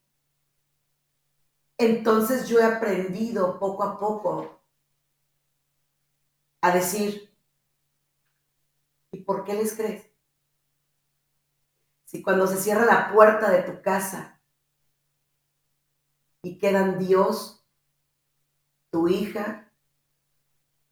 entonces 1.78 2.48
yo 2.48 2.60
he 2.60 2.64
aprendido 2.64 3.60
poco 3.60 3.84
a 3.84 4.00
poco 4.00 4.62
a 6.62 6.72
decir, 6.72 7.32
¿y 9.12 9.22
por 9.22 9.44
qué 9.44 9.54
les 9.54 9.74
crees? 9.76 10.06
Si 12.06 12.22
cuando 12.22 12.46
se 12.48 12.58
cierra 12.58 12.86
la 12.86 13.12
puerta 13.14 13.50
de 13.50 13.64
tu 13.64 13.82
casa 13.82 14.31
y 16.44 16.58
quedan 16.58 17.00
Dios, 17.00 17.64
tu 18.90 19.08
hija, 19.08 19.72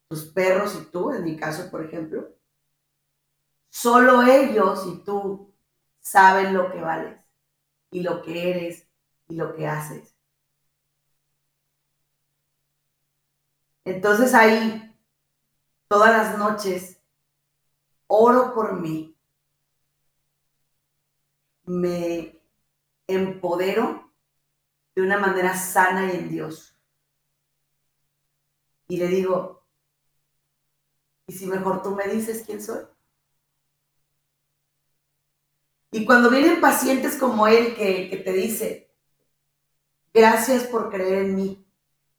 tus 0.08 0.26
perros 0.26 0.74
y 0.76 0.84
tú, 0.90 1.12
en 1.12 1.24
mi 1.24 1.36
caso, 1.36 1.70
por 1.70 1.84
ejemplo, 1.84 2.28
solo 3.68 4.22
ellos 4.22 4.86
y 4.86 5.04
tú 5.04 5.52
saben 6.00 6.54
lo 6.54 6.70
que 6.72 6.80
vales 6.80 7.20
y 7.90 8.02
lo 8.02 8.22
que 8.22 8.50
eres 8.50 8.88
y 9.28 9.36
lo 9.36 9.54
que 9.54 9.66
haces. 9.66 10.16
Entonces 13.84 14.34
ahí, 14.34 14.94
todas 15.88 16.10
las 16.10 16.38
noches, 16.38 17.00
oro 18.06 18.54
por 18.54 18.80
mí, 18.80 19.16
me 21.64 22.40
empodero 23.06 24.09
de 25.00 25.06
una 25.06 25.18
manera 25.18 25.56
sana 25.56 26.12
y 26.12 26.16
en 26.16 26.28
Dios. 26.28 26.76
Y 28.88 28.98
le 28.98 29.06
digo, 29.08 29.64
¿y 31.26 31.32
si 31.32 31.46
mejor 31.46 31.82
tú 31.82 31.94
me 31.94 32.06
dices 32.08 32.42
quién 32.44 32.62
soy? 32.62 32.84
Y 35.92 36.04
cuando 36.04 36.30
vienen 36.30 36.60
pacientes 36.60 37.16
como 37.16 37.48
él 37.48 37.74
que, 37.74 38.22
te 38.24 38.32
dice, 38.32 38.92
gracias 40.12 40.64
por 40.64 40.90
creer 40.90 41.24
en 41.24 41.34
mí, 41.34 41.66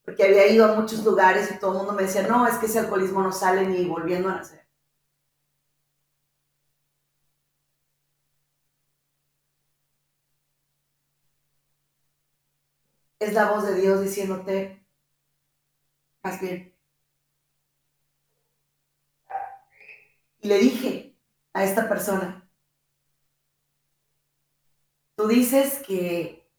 porque 0.04 0.24
había 0.24 0.48
ido 0.48 0.66
a 0.66 0.76
muchos 0.76 1.06
lugares 1.06 1.52
y 1.52 1.60
todo 1.60 1.74
el 1.74 1.78
mundo 1.78 1.94
me 1.94 2.04
decía, 2.04 2.28
no, 2.28 2.48
es 2.48 2.56
que 2.56 2.66
ese 2.66 2.80
alcoholismo 2.80 3.22
no 3.22 3.32
sale 3.32 3.66
ni 3.66 3.86
volviendo 3.86 4.30
a 4.30 4.36
nacer. 4.36 4.61
Es 13.22 13.32
la 13.34 13.50
voz 13.52 13.66
de 13.66 13.76
Dios 13.76 14.02
diciéndote, 14.02 14.86
haz 16.24 16.42
bien. 16.42 16.76
Y 20.42 20.48
le 20.50 20.58
dije 20.58 21.16
a 21.54 21.64
esta 21.64 21.88
persona, 21.88 22.42
Tú 25.22 25.28
dices 25.28 25.84
que, 25.86 26.50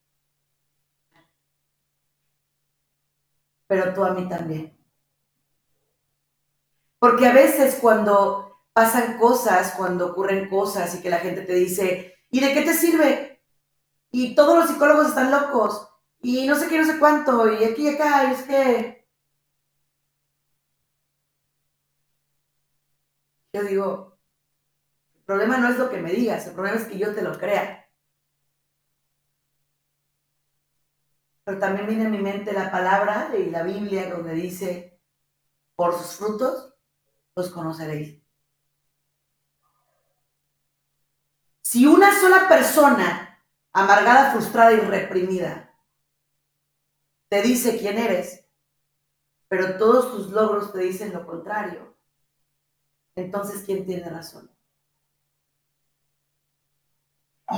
pero 3.67 3.93
tú 3.93 4.05
a 4.05 4.13
mí 4.13 4.29
también. 4.29 4.73
Porque 6.97 7.27
a 7.27 7.33
veces 7.33 7.77
cuando 7.81 8.63
pasan 8.71 9.17
cosas, 9.17 9.73
cuando 9.75 10.11
ocurren 10.11 10.49
cosas 10.49 10.95
y 10.95 11.01
que 11.01 11.09
la 11.09 11.19
gente 11.19 11.41
te 11.41 11.55
dice, 11.55 12.15
¿y 12.31 12.39
de 12.39 12.53
qué 12.53 12.61
te 12.61 12.73
sirve? 12.73 13.43
Y 14.11 14.33
todos 14.33 14.57
los 14.57 14.69
psicólogos 14.69 15.09
están 15.09 15.29
locos, 15.29 15.89
y 16.23 16.47
no 16.47 16.55
sé 16.55 16.67
qué, 16.69 16.79
no 16.79 16.85
sé 16.85 16.99
cuánto, 16.99 17.51
y 17.53 17.63
aquí 17.63 17.83
y 17.83 17.89
acá, 17.89 18.29
y 18.29 18.33
es 18.33 18.43
que... 18.43 19.07
Yo 23.53 23.63
digo, 23.63 24.19
el 25.15 25.23
problema 25.25 25.57
no 25.57 25.69
es 25.69 25.77
lo 25.77 25.89
que 25.89 26.01
me 26.01 26.11
digas, 26.11 26.47
el 26.47 26.53
problema 26.53 26.77
es 26.77 26.85
que 26.87 26.97
yo 26.97 27.13
te 27.13 27.21
lo 27.21 27.37
crea. 27.37 27.83
pero 31.43 31.59
también 31.59 31.87
viene 31.87 32.05
a 32.05 32.09
mi 32.09 32.19
mente 32.19 32.53
la 32.53 32.71
palabra 32.71 33.31
y 33.37 33.49
la 33.49 33.63
Biblia 33.63 34.09
donde 34.09 34.33
dice, 34.33 35.01
por 35.75 35.93
sus 35.97 36.15
frutos 36.15 36.73
los 37.35 37.49
conoceréis. 37.49 38.21
Si 41.61 41.85
una 41.85 42.17
sola 42.19 42.47
persona, 42.47 43.43
amargada, 43.73 44.31
frustrada 44.31 44.73
y 44.73 44.79
reprimida, 44.79 45.72
te 47.33 47.41
dice 47.41 47.79
quién 47.79 47.97
eres, 47.97 48.45
pero 49.47 49.75
todos 49.79 50.11
tus 50.11 50.29
logros 50.29 50.71
te 50.71 50.81
dicen 50.81 51.11
lo 51.11 51.25
contrario, 51.25 51.97
entonces 53.15 53.63
¿quién 53.65 53.87
tiene 53.87 54.07
razón? 54.07 54.55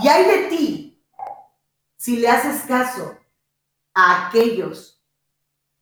Y 0.01 0.07
hay 0.07 0.23
de 0.23 0.47
ti 0.47 1.05
si 1.97 2.15
le 2.15 2.29
haces 2.29 2.61
caso 2.61 3.19
a 3.93 4.29
aquellos 4.29 5.03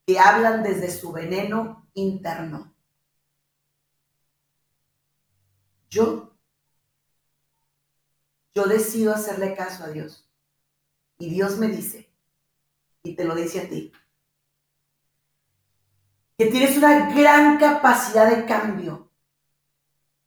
que 0.08 0.18
hablan 0.18 0.64
desde 0.64 0.89
su 0.89 1.12
veneno 1.12 1.88
interno. 1.94 2.76
Yo, 5.91 6.36
yo 8.56 8.66
decido 8.66 9.14
hacerle 9.14 9.56
caso 9.56 9.84
a 9.84 9.89
Dios. 9.89 10.28
Y 11.20 11.30
Dios 11.30 11.60
me 11.60 11.68
dice, 11.68 12.12
y 13.04 13.16
te 13.16 13.26
lo 13.26 13.36
dice 13.36 13.62
a 13.62 13.70
ti, 13.70 13.91
que 16.38 16.47
tienes 16.47 16.78
una 16.78 17.14
gran 17.14 17.60
capacidad 17.60 18.36
de 18.36 18.45
cambio 18.45 19.12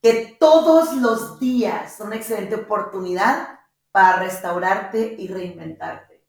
que 0.03 0.37
todos 0.39 0.95
los 0.97 1.41
días 1.41 1.97
son 1.97 2.09
una 2.09 2.17
excelente 2.17 2.55
oportunidad 2.55 3.59
para 3.91 4.21
restaurarte 4.21 5.17
y 5.19 5.27
reinventarte. 5.27 6.25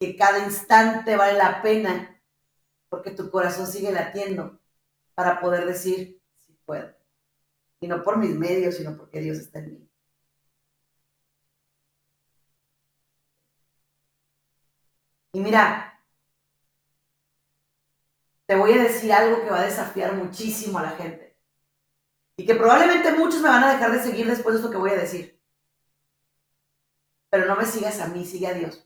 Que 0.00 0.16
cada 0.16 0.40
instante 0.40 1.14
vale 1.14 1.38
la 1.38 1.62
pena 1.62 2.20
porque 2.88 3.12
tu 3.12 3.30
corazón 3.30 3.66
sigue 3.66 3.92
latiendo 3.92 4.58
para 5.14 5.40
poder 5.40 5.66
decir, 5.66 6.20
si 6.36 6.52
puedo. 6.64 6.94
Y 7.80 7.86
no 7.86 8.02
por 8.02 8.16
mis 8.16 8.34
medios, 8.34 8.76
sino 8.76 8.96
porque 8.96 9.20
Dios 9.20 9.38
está 9.38 9.60
en 9.60 9.72
mí. 9.72 9.85
Y 15.36 15.40
mira, 15.40 16.02
te 18.46 18.56
voy 18.56 18.72
a 18.72 18.82
decir 18.84 19.12
algo 19.12 19.42
que 19.42 19.50
va 19.50 19.60
a 19.60 19.66
desafiar 19.66 20.14
muchísimo 20.14 20.78
a 20.78 20.82
la 20.84 20.90
gente. 20.92 21.38
Y 22.38 22.46
que 22.46 22.54
probablemente 22.54 23.12
muchos 23.12 23.42
me 23.42 23.50
van 23.50 23.62
a 23.64 23.74
dejar 23.74 23.92
de 23.92 24.02
seguir 24.02 24.26
después 24.26 24.54
de 24.54 24.60
esto 24.60 24.70
que 24.70 24.78
voy 24.78 24.92
a 24.92 24.96
decir. 24.96 25.38
Pero 27.28 27.44
no 27.44 27.54
me 27.54 27.66
sigas 27.66 28.00
a 28.00 28.06
mí, 28.06 28.24
sigue 28.24 28.46
a 28.46 28.54
Dios. 28.54 28.82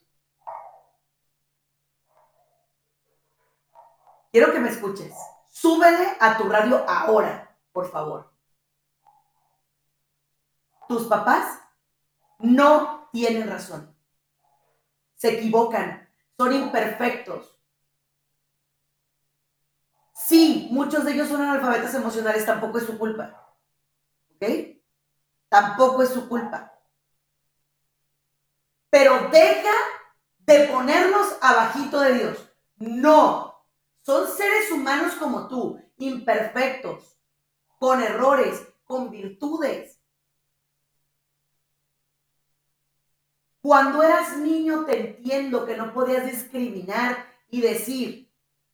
Quiero 4.32 4.52
que 4.52 4.58
me 4.58 4.70
escuches. 4.70 5.14
Súbele 5.50 6.16
a 6.18 6.36
tu 6.36 6.48
radio 6.48 6.84
ahora, 6.88 7.56
por 7.70 7.88
favor. 7.88 8.34
Tus 10.88 11.06
papás 11.06 11.60
no 12.40 13.08
tienen 13.12 13.48
razón. 13.48 13.96
Se 15.14 15.38
equivocan, 15.38 15.99
son 16.40 16.54
imperfectos. 16.54 17.54
Sí, 20.14 20.68
muchos 20.70 21.04
de 21.04 21.12
ellos 21.12 21.28
son 21.28 21.42
analfabetas 21.42 21.92
emocionales, 21.92 22.46
tampoco 22.46 22.78
es 22.78 22.86
su 22.86 22.98
culpa. 22.98 23.54
¿Ok? 24.36 24.48
Tampoco 25.50 26.02
es 26.02 26.08
su 26.08 26.30
culpa. 26.30 26.72
Pero 28.88 29.28
deja 29.28 29.70
de 30.38 30.60
ponernos 30.68 31.36
abajito 31.42 32.00
de 32.00 32.14
Dios. 32.14 32.50
No. 32.76 33.66
Son 34.00 34.26
seres 34.26 34.72
humanos 34.72 35.16
como 35.16 35.46
tú, 35.46 35.78
imperfectos, 35.98 37.20
con 37.78 38.00
errores, 38.00 38.66
con 38.84 39.10
virtudes. 39.10 39.99
Cuando 43.62 44.02
eras 44.02 44.36
niño 44.38 44.84
te 44.84 44.98
entiendo 44.98 45.66
que 45.66 45.76
no 45.76 45.92
podías 45.92 46.24
discriminar 46.24 47.26
y 47.50 47.60
decir, 47.60 48.30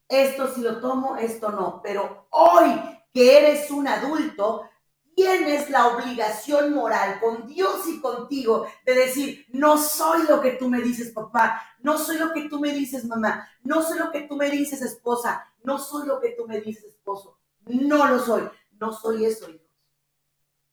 esto 0.09 0.55
si 0.55 0.61
lo 0.61 0.81
tomo, 0.81 1.17
esto 1.17 1.51
no. 1.51 1.81
Pero 1.83 2.29
hoy 2.31 2.81
que 3.13 3.39
eres 3.39 3.71
un 3.71 3.89
adulto, 3.89 4.69
tienes 5.15 5.71
la 5.71 5.89
obligación 5.89 6.75
moral 6.75 7.19
con 7.21 7.47
Dios 7.47 7.89
y 7.89 8.01
contigo 8.01 8.67
de 8.85 8.95
decir, 8.95 9.47
no 9.49 9.79
soy 9.79 10.27
lo 10.29 10.41
que 10.43 10.53
tú 10.53 10.69
me 10.69 10.83
dices, 10.83 11.13
papá, 11.13 11.63
no 11.81 11.99
soy 11.99 12.19
lo 12.19 12.33
que 12.33 12.49
tú 12.49 12.61
me 12.61 12.73
dices, 12.73 13.07
mamá, 13.07 13.49
no 13.65 13.83
soy 13.83 13.99
lo 13.99 14.13
que 14.13 14.23
tú 14.23 14.37
me 14.37 14.51
dices, 14.51 14.83
esposa, 14.83 15.51
no 15.65 15.79
soy 15.79 16.07
lo 16.07 16.21
que 16.21 16.31
tú 16.31 16.47
me 16.47 16.61
dices, 16.61 16.85
esposo, 16.85 17.39
no 17.65 18.07
lo 18.07 18.19
soy, 18.19 18.49
no 18.79 18.93
soy 18.93 19.25
eso, 19.25 19.49
hijos. 19.49 19.67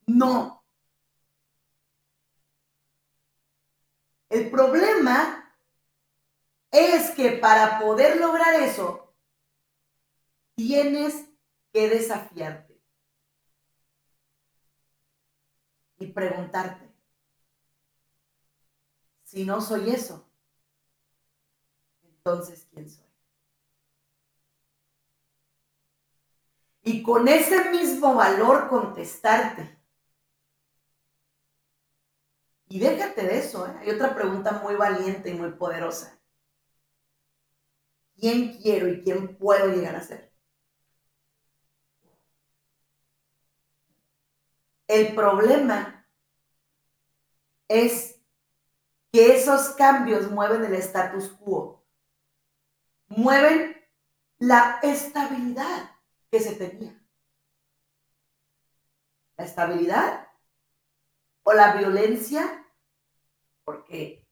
No. 0.06 0.63
El 4.34 4.50
problema 4.50 5.56
es 6.72 7.12
que 7.12 7.34
para 7.34 7.80
poder 7.80 8.20
lograr 8.20 8.56
eso, 8.56 9.14
tienes 10.56 11.26
que 11.72 11.88
desafiarte. 11.88 12.74
y 16.00 16.08
preguntarte, 16.08 16.92
si 19.24 19.46
no 19.46 19.62
soy 19.62 19.92
eso, 19.92 20.28
entonces 22.04 22.68
¿quién 22.70 22.90
soy? 22.90 23.06
Y 26.86 27.02
con 27.02 27.30
ese 27.30 27.70
mismo 27.70 28.16
valor 28.16 28.68
contestarte. 28.68 29.83
Y 32.74 32.80
déjate 32.80 33.22
de 33.22 33.38
eso, 33.38 33.68
¿eh? 33.68 33.76
hay 33.82 33.92
otra 33.92 34.16
pregunta 34.16 34.54
muy 34.54 34.74
valiente 34.74 35.30
y 35.30 35.36
muy 35.36 35.52
poderosa. 35.52 36.20
¿Quién 38.16 38.58
quiero 38.58 38.88
y 38.88 39.04
quién 39.04 39.38
puedo 39.38 39.68
llegar 39.68 39.96
a 39.96 40.02
ser? 40.02 40.34
El 44.88 45.14
problema 45.14 46.10
es 47.68 48.20
que 49.12 49.36
esos 49.36 49.76
cambios 49.76 50.32
mueven 50.32 50.66
el 50.66 50.74
status 50.74 51.30
quo, 51.30 51.86
mueven 53.06 53.80
la 54.40 54.80
estabilidad 54.82 55.92
que 56.32 56.40
se 56.40 56.56
tenía. 56.56 57.00
La 59.38 59.46
estabilidad 59.46 60.28
o 61.44 61.54
la 61.54 61.76
violencia, 61.76 62.62
porque 63.64 64.26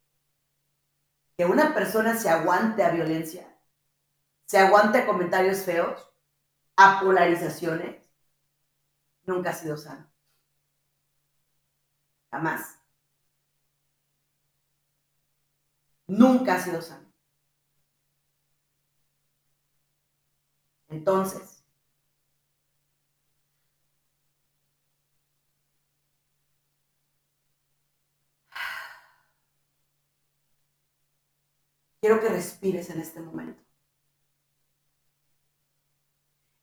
que 1.37 1.45
una 1.45 1.73
persona 1.73 2.17
se 2.17 2.29
aguante 2.29 2.83
a 2.83 2.91
violencia, 2.91 3.47
se 4.45 4.57
aguante 4.59 4.99
a 4.99 5.05
comentarios 5.07 5.63
feos, 5.63 6.11
a 6.77 6.99
polarizaciones, 7.01 8.09
nunca 9.25 9.49
ha 9.51 9.53
sido 9.53 9.77
sano. 9.77 10.11
Jamás. 12.31 12.79
Nunca 16.07 16.55
ha 16.55 16.59
sido 16.59 16.79
sano. 16.79 17.11
Entonces, 20.89 21.50
quiero 32.01 32.19
que 32.19 32.29
respires 32.29 32.89
en 32.89 32.99
este 32.99 33.21
momento. 33.21 33.63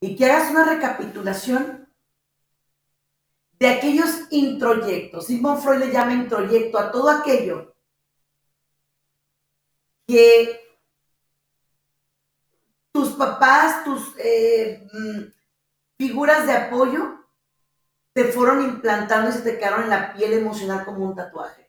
Y 0.01 0.17
que 0.17 0.27
hagas 0.27 0.51
una 0.51 0.65
recapitulación 0.65 1.89
de 3.59 3.69
aquellos 3.69 4.27
introyectos. 4.31 5.27
Sigmund 5.27 5.63
Freud 5.63 5.79
le 5.79 5.93
llama 5.93 6.13
introyecto 6.13 6.79
a 6.79 6.93
todo 6.93 7.09
aquello 7.11 7.75
que 10.07 10.61
tus 12.93 13.11
papás, 13.11 13.85
tus 13.85 14.15
eh, 14.19 14.87
mm, 14.93 15.23
figuras 15.99 16.47
de 16.47 16.53
apoyo 16.53 17.19
te 18.13 18.25
fueron 18.25 18.63
implantando 18.63 19.31
y 19.31 19.33
se 19.33 19.43
te 19.43 19.59
quedaron 19.59 19.85
en 19.85 19.91
la 19.91 20.13
piel 20.13 20.33
emocional 20.33 20.85
como 20.85 21.05
un 21.05 21.15
tatuaje. 21.15 21.68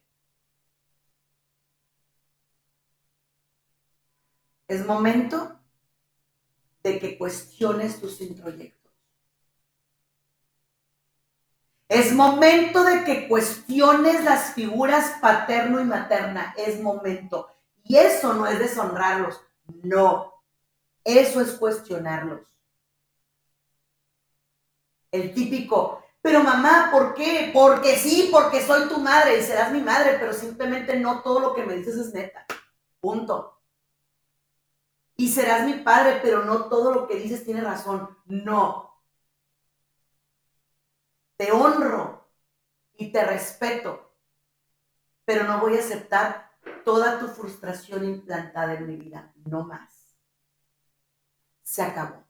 Es 4.70 4.86
momento 4.86 5.60
de 6.84 7.00
que 7.00 7.18
cuestiones 7.18 8.00
tus 8.00 8.22
introyectos. 8.22 8.94
Es 11.88 12.14
momento 12.14 12.84
de 12.84 13.04
que 13.04 13.28
cuestiones 13.28 14.24
las 14.24 14.54
figuras 14.54 15.16
paterno 15.20 15.82
y 15.82 15.86
materna. 15.86 16.54
Es 16.56 16.80
momento. 16.80 17.50
Y 17.84 17.98
eso 17.98 18.34
no 18.34 18.46
es 18.46 18.60
deshonrarlos. 18.60 19.42
No. 19.82 20.36
Eso 21.04 21.42
es 21.42 21.54
cuestionarlos. 21.54 22.42
El 25.12 25.34
típico, 25.34 26.04
pero 26.22 26.44
mamá, 26.44 26.90
¿por 26.92 27.16
qué? 27.16 27.50
Porque 27.52 27.98
sí, 27.98 28.30
porque 28.32 28.62
soy 28.62 28.88
tu 28.88 29.00
madre 29.00 29.40
y 29.40 29.42
serás 29.42 29.72
mi 29.72 29.82
madre, 29.82 30.18
pero 30.20 30.32
simplemente 30.32 30.96
no 31.00 31.24
todo 31.24 31.40
lo 31.40 31.56
que 31.56 31.66
me 31.66 31.74
dices 31.74 31.96
es 31.96 32.14
neta. 32.14 32.46
Punto. 33.02 33.59
Y 35.20 35.28
serás 35.28 35.66
mi 35.66 35.74
padre, 35.74 36.22
pero 36.24 36.46
no 36.46 36.70
todo 36.70 36.94
lo 36.94 37.06
que 37.06 37.16
dices 37.16 37.44
tiene 37.44 37.60
razón. 37.60 38.18
No 38.28 39.04
te 41.36 41.52
honro 41.52 42.32
y 42.94 43.12
te 43.12 43.26
respeto, 43.26 44.16
pero 45.26 45.44
no 45.44 45.60
voy 45.60 45.76
a 45.76 45.82
aceptar 45.82 46.52
toda 46.86 47.20
tu 47.20 47.28
frustración 47.28 48.06
implantada 48.06 48.76
en 48.76 48.88
mi 48.88 48.96
vida, 48.96 49.34
no 49.44 49.66
más. 49.66 50.16
Se 51.64 51.82
acabó. 51.82 52.24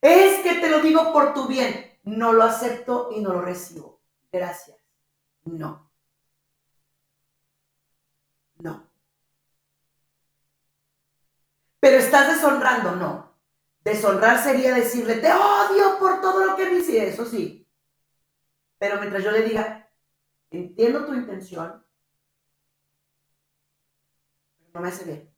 Es 0.00 0.42
que 0.42 0.54
te 0.60 0.68
lo 0.68 0.80
digo 0.80 1.12
por 1.12 1.34
tu 1.34 1.46
bien, 1.46 2.00
no 2.02 2.32
lo 2.32 2.42
acepto 2.42 3.10
y 3.12 3.20
no 3.20 3.32
lo 3.32 3.42
recibo. 3.42 4.02
Gracias. 4.32 4.76
No. 5.44 5.88
No. 8.62 8.88
Pero 11.82 11.98
estás 11.98 12.28
deshonrando, 12.28 12.94
no. 12.94 13.34
Deshonrar 13.80 14.40
sería 14.40 14.72
decirle, 14.72 15.16
te 15.16 15.32
odio 15.32 15.98
por 15.98 16.20
todo 16.20 16.44
lo 16.46 16.54
que 16.54 16.66
me 16.66 16.78
hice, 16.78 17.08
eso 17.08 17.26
sí. 17.26 17.68
Pero 18.78 19.00
mientras 19.00 19.24
yo 19.24 19.32
le 19.32 19.42
diga, 19.42 19.90
entiendo 20.50 21.04
tu 21.04 21.12
intención, 21.12 21.84
no 24.72 24.80
me 24.80 24.86
hace 24.86 25.04
bien. 25.06 25.34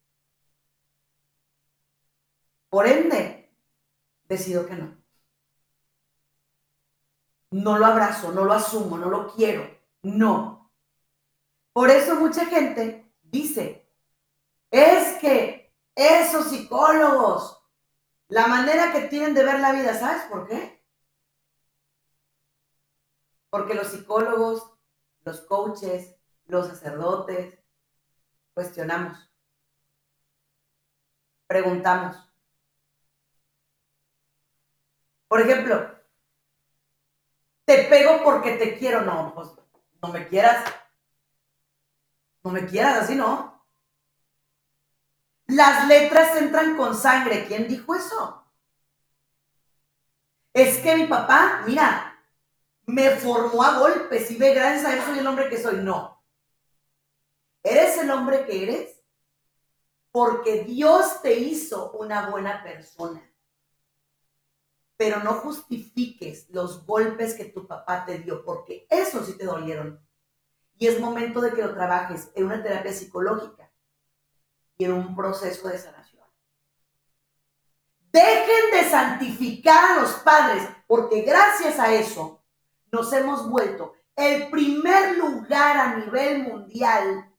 Por 2.69 2.89
ende, 2.89 3.51
decido 4.29 4.67
que 4.67 4.75
no. 4.75 5.03
No 7.53 7.79
lo 7.79 7.87
abrazo, 7.87 8.33
no 8.33 8.45
lo 8.45 8.53
asumo, 8.53 8.99
no 8.99 9.09
lo 9.09 9.35
quiero. 9.35 9.67
No. 10.03 10.71
Por 11.73 11.89
eso 11.89 12.17
mucha 12.17 12.45
gente 12.45 13.11
dice, 13.23 13.91
es 14.71 15.19
que 15.21 15.64
esos 15.95 16.49
psicólogos, 16.51 17.63
la 18.29 18.47
manera 18.47 18.93
que 18.93 19.03
tienen 19.09 19.35
de 19.35 19.45
ver 19.45 19.61
la 19.61 19.73
vida, 19.73 19.95
¿sabes 19.99 20.23
por 20.25 20.47
qué? 20.49 20.85
Porque 23.51 23.75
los 23.75 23.89
psicólogos, 23.89 24.73
los 25.25 25.41
coaches, 25.43 26.17
los 26.47 26.67
sacerdotes, 26.67 27.59
cuestionamos, 28.55 29.31
preguntamos. 31.47 32.17
Por 35.29 35.41
ejemplo, 35.41 35.95
te 37.65 37.85
pego 37.85 38.23
porque 38.23 38.57
te 38.57 38.79
quiero, 38.79 39.03
no, 39.03 39.33
pues 39.35 39.49
no 40.03 40.09
me 40.09 40.29
quieras. 40.29 40.65
No 42.45 42.51
me 42.51 42.67
quieras, 42.67 42.99
así 43.03 43.15
no. 43.15 43.54
Las 45.47 45.89
letras 45.89 46.37
entran 46.37 46.77
con 46.77 46.97
sangre. 46.97 47.47
¿Quién 47.47 47.69
dijo 47.69 47.95
eso? 47.95 48.45
Es 50.53 50.79
que 50.79 50.97
mi 50.97 51.07
papá, 51.07 51.63
mira, 51.67 52.19
me 52.87 53.11
formó 53.11 53.63
a 53.63 53.79
golpes 53.79 54.31
y 54.31 54.37
ve, 54.37 54.55
gracias 54.55 54.85
a 54.87 54.97
eso 54.97 55.07
soy 55.07 55.19
el 55.19 55.27
hombre 55.27 55.49
que 55.49 55.61
soy. 55.61 55.77
No. 55.77 56.23
Eres 57.63 57.99
el 57.99 58.11
hombre 58.11 58.47
que 58.47 58.63
eres 58.63 59.01
porque 60.11 60.63
Dios 60.63 61.23
te 61.23 61.35
hizo 61.35 61.91
una 61.93 62.31
buena 62.31 62.63
persona. 62.63 63.29
Pero 64.97 65.19
no 65.25 65.33
justifiques 65.35 66.49
los 66.51 66.87
golpes 66.87 67.35
que 67.35 67.47
tu 67.47 67.67
papá 67.67 68.05
te 68.05 68.21
dio, 68.21 68.45
porque 68.45 68.87
eso 68.89 69.25
sí 69.25 69.37
te 69.37 69.45
dolieron. 69.45 70.01
Y 70.79 70.87
es 70.87 71.01
momento 71.01 71.41
de 71.41 71.53
que 71.53 71.63
lo 71.63 71.75
trabajes 71.75 72.31
en 72.37 72.45
una 72.45 72.63
terapia 72.63 72.93
psicológica 72.93 73.64
y 74.77 74.85
en 74.85 74.93
un 74.93 75.15
proceso 75.15 75.69
de 75.69 75.79
sanación. 75.79 76.25
Dejen 78.13 78.71
de 78.73 78.89
santificar 78.89 79.99
a 79.99 80.03
los 80.03 80.13
padres, 80.15 80.69
porque 80.87 81.23
gracias 81.23 81.79
a 81.79 81.93
eso 81.93 82.45
nos 82.93 83.13
hemos 83.13 83.49
vuelto 83.51 83.95
el 84.15 84.51
primer 84.51 85.19
lugar 85.19 85.77
a 85.77 85.97
nivel 85.97 86.45
mundial 86.45 87.33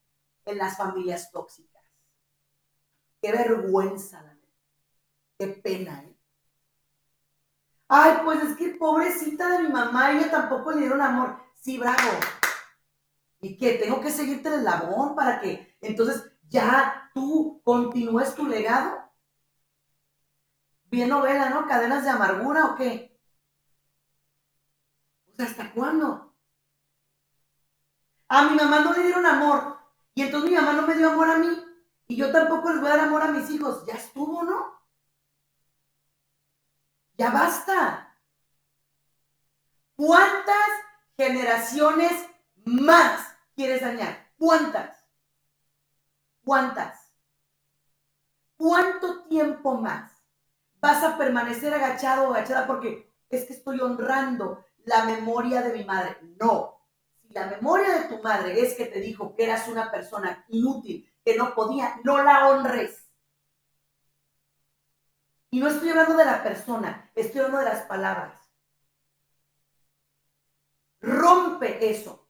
en 0.43 0.57
las 0.57 0.77
familias 0.77 1.31
tóxicas. 1.31 1.83
Qué 3.21 3.31
vergüenza, 3.31 4.23
Qué 5.37 5.47
pena, 5.47 6.01
¿eh? 6.01 6.15
Ay, 7.87 8.19
pues 8.23 8.41
es 8.41 8.57
que 8.57 8.69
pobrecita 8.69 9.49
de 9.49 9.63
mi 9.63 9.69
mamá, 9.69 10.11
ella 10.11 10.31
tampoco 10.31 10.71
le 10.71 10.81
dieron 10.81 11.01
amor. 11.01 11.37
Sí, 11.59 11.77
bravo. 11.77 12.11
¿Y 13.41 13.57
qué? 13.57 13.73
¿Tengo 13.73 14.01
que 14.01 14.11
seguirte 14.11 14.49
el 14.49 14.63
labón 14.63 15.13
para 15.15 15.39
que 15.39 15.77
entonces 15.81 16.31
ya 16.49 17.11
tú 17.13 17.61
continúes 17.63 18.35
tu 18.35 18.45
legado? 18.45 19.11
Bien 20.85 21.09
novela, 21.09 21.49
¿no? 21.49 21.67
Cadenas 21.67 22.03
de 22.03 22.09
amargura 22.09 22.65
o 22.67 22.75
qué? 22.75 23.19
O 25.31 25.35
sea, 25.35 25.45
¿hasta 25.45 25.73
cuándo? 25.73 26.33
A 28.27 28.43
mi 28.43 28.55
mamá 28.55 28.79
no 28.79 28.93
le 28.93 29.03
dieron 29.03 29.25
amor. 29.25 29.77
Y 30.13 30.23
entonces 30.23 30.49
mi 30.49 30.55
mamá 30.55 30.73
no 30.73 30.87
me 30.87 30.95
dio 30.95 31.11
amor 31.11 31.29
a 31.29 31.37
mí. 31.37 31.49
Y 32.07 32.15
yo 32.15 32.31
tampoco 32.31 32.71
les 32.71 32.79
voy 32.79 32.89
a 32.89 32.97
dar 32.97 33.07
amor 33.07 33.21
a 33.21 33.31
mis 33.31 33.49
hijos. 33.49 33.85
Ya 33.85 33.95
estuvo, 33.95 34.43
¿no? 34.43 34.75
Ya 37.17 37.29
basta. 37.31 38.17
¿Cuántas 39.95 40.69
generaciones 41.17 42.27
más 42.65 43.35
quieres 43.55 43.81
dañar? 43.81 44.31
¿Cuántas? 44.37 45.04
¿Cuántas? 46.45 47.11
¿Cuánto 48.55 49.23
tiempo 49.23 49.73
más 49.73 50.13
vas 50.75 51.03
a 51.03 51.17
permanecer 51.17 51.73
agachado 51.73 52.29
o 52.29 52.33
agachada 52.33 52.67
porque 52.67 53.11
es 53.29 53.45
que 53.45 53.53
estoy 53.53 53.79
honrando 53.81 54.63
la 54.85 55.05
memoria 55.05 55.63
de 55.63 55.73
mi 55.73 55.83
madre? 55.83 56.17
No. 56.39 56.87
Si 57.19 57.33
la 57.33 57.47
memoria 57.47 57.99
de 57.99 58.15
tu 58.15 58.21
madre 58.21 58.61
es 58.61 58.75
que 58.75 58.85
te 58.85 59.01
dijo 59.01 59.35
que 59.35 59.45
eras 59.45 59.67
una 59.67 59.91
persona 59.91 60.45
inútil, 60.49 61.11
que 61.25 61.35
no 61.35 61.55
podía, 61.55 61.99
no 62.03 62.21
la 62.21 62.47
honres. 62.47 63.09
Y 65.49 65.59
no 65.59 65.67
estoy 65.67 65.89
hablando 65.89 66.15
de 66.15 66.25
la 66.25 66.43
persona, 66.43 67.11
estoy 67.15 67.41
hablando 67.41 67.59
de 67.59 67.73
las 67.73 67.85
palabras. 67.87 68.39
Rompe 71.01 71.89
eso. 71.89 72.29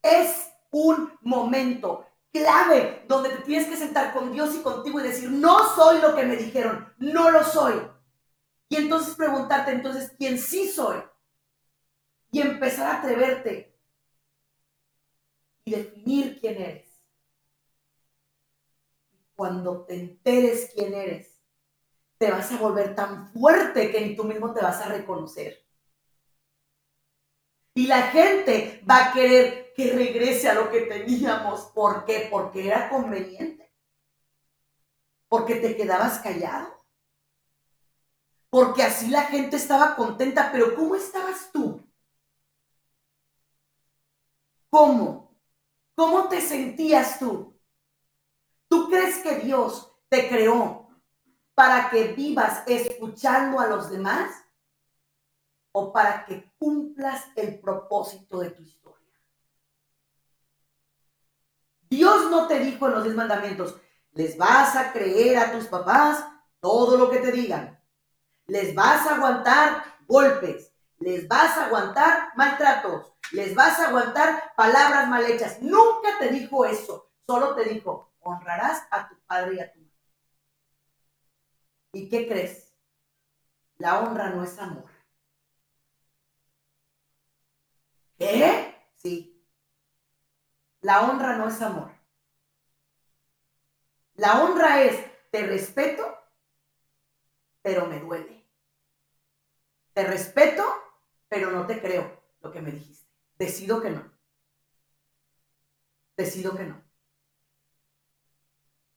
Es 0.00 0.50
un 0.70 1.12
momento 1.20 2.06
clave 2.32 3.04
donde 3.06 3.28
te 3.28 3.42
tienes 3.42 3.68
que 3.68 3.76
sentar 3.76 4.12
con 4.12 4.32
Dios 4.32 4.54
y 4.56 4.62
contigo 4.62 4.98
y 4.98 5.04
decir, 5.04 5.30
no 5.30 5.74
soy 5.74 6.00
lo 6.00 6.16
que 6.16 6.24
me 6.24 6.36
dijeron, 6.36 6.92
no 6.98 7.30
lo 7.30 7.44
soy. 7.44 7.74
Y 8.68 8.76
entonces 8.76 9.14
preguntarte, 9.14 9.70
entonces, 9.70 10.12
¿quién 10.18 10.38
sí 10.38 10.68
soy? 10.68 11.02
Y 12.30 12.40
empezar 12.40 12.86
a 12.86 12.98
atreverte 12.98 13.78
y 15.64 15.72
definir 15.72 16.40
quién 16.40 16.60
eres. 16.60 16.88
Cuando 19.34 19.84
te 19.84 19.94
enteres 19.94 20.70
quién 20.74 20.94
eres, 20.94 21.38
te 22.16 22.30
vas 22.30 22.50
a 22.50 22.56
volver 22.56 22.94
tan 22.94 23.30
fuerte 23.32 23.90
que 23.90 24.00
ni 24.00 24.16
tú 24.16 24.24
mismo 24.24 24.54
te 24.54 24.62
vas 24.62 24.80
a 24.80 24.88
reconocer. 24.88 25.62
Y 27.74 27.86
la 27.86 28.02
gente 28.02 28.82
va 28.88 29.08
a 29.08 29.12
querer 29.12 29.61
que 29.74 29.92
regrese 29.92 30.48
a 30.48 30.54
lo 30.54 30.70
que 30.70 30.82
teníamos. 30.82 31.62
¿Por 31.74 32.04
qué? 32.04 32.28
Porque 32.30 32.66
era 32.66 32.88
conveniente. 32.88 33.72
Porque 35.28 35.56
te 35.56 35.76
quedabas 35.76 36.18
callado. 36.18 36.84
Porque 38.50 38.82
así 38.82 39.08
la 39.08 39.22
gente 39.22 39.56
estaba 39.56 39.96
contenta. 39.96 40.50
Pero 40.52 40.74
¿cómo 40.74 40.94
estabas 40.94 41.50
tú? 41.52 41.82
¿Cómo? 44.70 45.36
¿Cómo 45.94 46.28
te 46.28 46.40
sentías 46.40 47.18
tú? 47.18 47.58
¿Tú 48.68 48.88
crees 48.88 49.18
que 49.18 49.36
Dios 49.36 49.92
te 50.08 50.28
creó 50.28 50.88
para 51.54 51.90
que 51.90 52.12
vivas 52.14 52.62
escuchando 52.66 53.60
a 53.60 53.66
los 53.66 53.90
demás? 53.90 54.42
o 55.72 55.92
para 55.92 56.24
que 56.26 56.52
cumplas 56.58 57.24
el 57.34 57.58
propósito 57.58 58.40
de 58.40 58.50
tu 58.50 58.62
historia. 58.62 58.81
Dios 61.92 62.30
no 62.30 62.46
te 62.46 62.58
dijo 62.58 62.86
en 62.86 62.94
los 62.94 63.04
diez 63.04 63.14
mandamientos, 63.14 63.76
les 64.12 64.38
vas 64.38 64.76
a 64.76 64.94
creer 64.94 65.36
a 65.36 65.52
tus 65.52 65.66
papás 65.66 66.24
todo 66.58 66.96
lo 66.96 67.10
que 67.10 67.18
te 67.18 67.30
digan. 67.30 67.78
Les 68.46 68.74
vas 68.74 69.06
a 69.06 69.16
aguantar 69.16 69.84
golpes, 70.08 70.72
les 71.00 71.28
vas 71.28 71.58
a 71.58 71.66
aguantar 71.66 72.30
maltratos, 72.34 73.12
les 73.32 73.54
vas 73.54 73.78
a 73.78 73.88
aguantar 73.88 74.54
palabras 74.56 75.06
mal 75.06 75.22
hechas. 75.26 75.60
Nunca 75.60 76.18
te 76.18 76.30
dijo 76.30 76.64
eso, 76.64 77.10
solo 77.26 77.54
te 77.54 77.64
dijo, 77.64 78.14
honrarás 78.20 78.86
a 78.90 79.06
tu 79.10 79.14
padre 79.26 79.56
y 79.56 79.60
a 79.60 79.70
tu 79.70 79.80
madre. 79.80 79.92
¿Y 81.92 82.08
qué 82.08 82.26
crees? 82.26 82.72
La 83.76 84.00
honra 84.00 84.30
no 84.30 84.42
es 84.42 84.58
amor. 84.58 84.88
¿Qué? 88.16 88.78
Sí. 88.96 89.31
La 90.82 91.02
honra 91.02 91.36
no 91.36 91.48
es 91.48 91.62
amor. 91.62 91.92
La 94.14 94.42
honra 94.42 94.82
es, 94.82 95.04
te 95.30 95.46
respeto, 95.46 96.04
pero 97.62 97.86
me 97.86 98.00
duele. 98.00 98.44
Te 99.92 100.04
respeto, 100.04 100.64
pero 101.28 101.50
no 101.50 101.66
te 101.66 101.80
creo 101.80 102.22
lo 102.40 102.50
que 102.50 102.60
me 102.60 102.72
dijiste. 102.72 103.08
Decido 103.38 103.80
que 103.80 103.90
no. 103.90 104.12
Decido 106.16 106.56
que 106.56 106.64
no. 106.64 106.82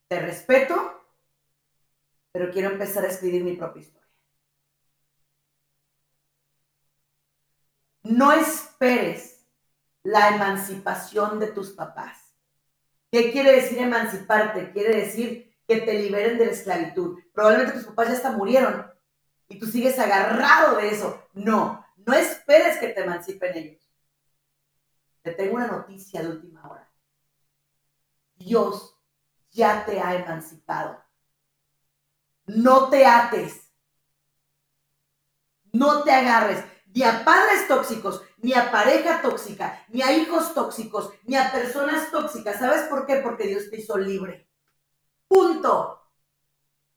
Te 0.08 0.20
respeto, 0.20 1.04
pero 2.32 2.52
quiero 2.52 2.70
empezar 2.72 3.06
a 3.06 3.10
escribir 3.10 3.44
mi 3.44 3.56
propia 3.56 3.82
historia. 3.82 4.10
No 8.04 8.32
esperes 8.32 9.35
la 10.06 10.30
emancipación 10.36 11.40
de 11.40 11.48
tus 11.48 11.72
papás. 11.72 12.32
¿Qué 13.12 13.32
quiere 13.32 13.54
decir 13.54 13.80
emanciparte? 13.80 14.72
Quiere 14.72 14.98
decir 14.98 15.58
que 15.68 15.82
te 15.82 15.94
liberen 15.96 16.38
de 16.38 16.46
la 16.46 16.52
esclavitud. 16.52 17.20
Probablemente 17.34 17.74
tus 17.74 17.86
papás 17.86 18.10
ya 18.10 18.14
hasta 18.14 18.32
murieron 18.32 18.86
y 19.48 19.58
tú 19.58 19.66
sigues 19.66 19.98
agarrado 19.98 20.78
de 20.78 20.90
eso. 20.90 21.28
No, 21.34 21.84
no 21.98 22.14
esperes 22.14 22.78
que 22.78 22.90
te 22.90 23.02
emancipen 23.02 23.58
ellos. 23.58 23.82
Te 25.24 25.32
tengo 25.32 25.56
una 25.56 25.68
noticia 25.68 26.22
de 26.22 26.30
última 26.30 26.70
hora. 26.70 26.88
Dios 28.36 28.96
ya 29.50 29.86
te 29.86 30.00
ha 30.00 30.14
emancipado. 30.14 31.04
No 32.46 32.90
te 32.90 33.08
ates. 33.08 33.72
No 35.74 36.04
te 36.04 36.12
agarres 36.12 36.64
ni 36.96 37.04
a 37.04 37.26
padres 37.26 37.68
tóxicos, 37.68 38.24
ni 38.38 38.54
a 38.54 38.72
pareja 38.72 39.22
tóxica, 39.22 39.86
ni 39.90 40.02
a 40.02 40.14
hijos 40.14 40.54
tóxicos, 40.54 41.12
ni 41.26 41.36
a 41.36 41.52
personas 41.52 42.10
tóxicas. 42.10 42.58
¿Sabes 42.58 42.84
por 42.84 43.06
qué? 43.06 43.18
Porque 43.18 43.48
Dios 43.48 43.70
te 43.70 43.82
hizo 43.82 43.98
libre. 43.98 44.50
Punto. 45.28 46.10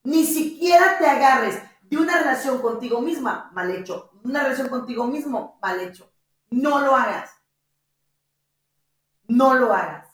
Ni 0.05 0.25
siquiera 0.25 0.99
te 0.99 1.07
agarres 1.07 1.61
de 1.83 1.97
una 1.97 2.17
relación 2.17 2.63
contigo 2.63 3.01
misma, 3.01 3.51
mal 3.53 3.73
hecho. 3.73 4.13
Una 4.23 4.45
relación 4.45 4.69
contigo 4.69 5.05
mismo, 5.05 5.59
mal 5.61 5.81
hecho. 5.81 6.13
No 6.51 6.79
lo 6.79 6.95
hagas. 6.95 7.33
No 9.27 9.55
lo 9.55 9.75
hagas. 9.75 10.07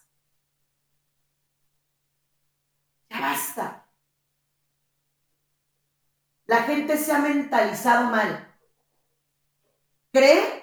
Ya 3.11 3.21
basta. 3.21 3.87
La 6.47 6.63
gente 6.63 6.97
se 6.97 7.13
ha 7.13 7.19
mentalizado 7.19 8.07
mal. 8.07 8.54
Cree 10.15 10.63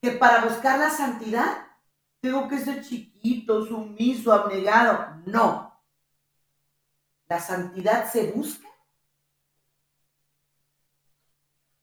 que 0.00 0.12
para 0.12 0.42
buscar 0.46 0.78
la 0.78 0.88
santidad 0.88 1.66
tengo 2.22 2.48
que 2.48 2.58
ser 2.58 2.82
chiquito, 2.82 3.66
sumiso, 3.66 4.32
abnegado. 4.32 5.20
No. 5.26 5.78
La 7.28 7.38
santidad 7.38 8.10
se 8.10 8.32
busca 8.32 8.66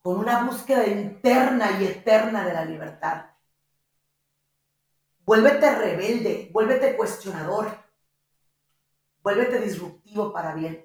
con 0.02 0.18
una 0.18 0.44
búsqueda 0.46 0.88
interna 0.88 1.80
y 1.80 1.86
eterna 1.86 2.44
de 2.44 2.54
la 2.54 2.66
libertad. 2.66 3.30
Vuélvete 5.20 5.76
rebelde, 5.76 6.50
vuélvete 6.52 6.98
cuestionador, 6.98 7.78
vuélvete 9.22 9.60
disruptivo 9.60 10.34
para 10.34 10.56
bien. 10.56 10.84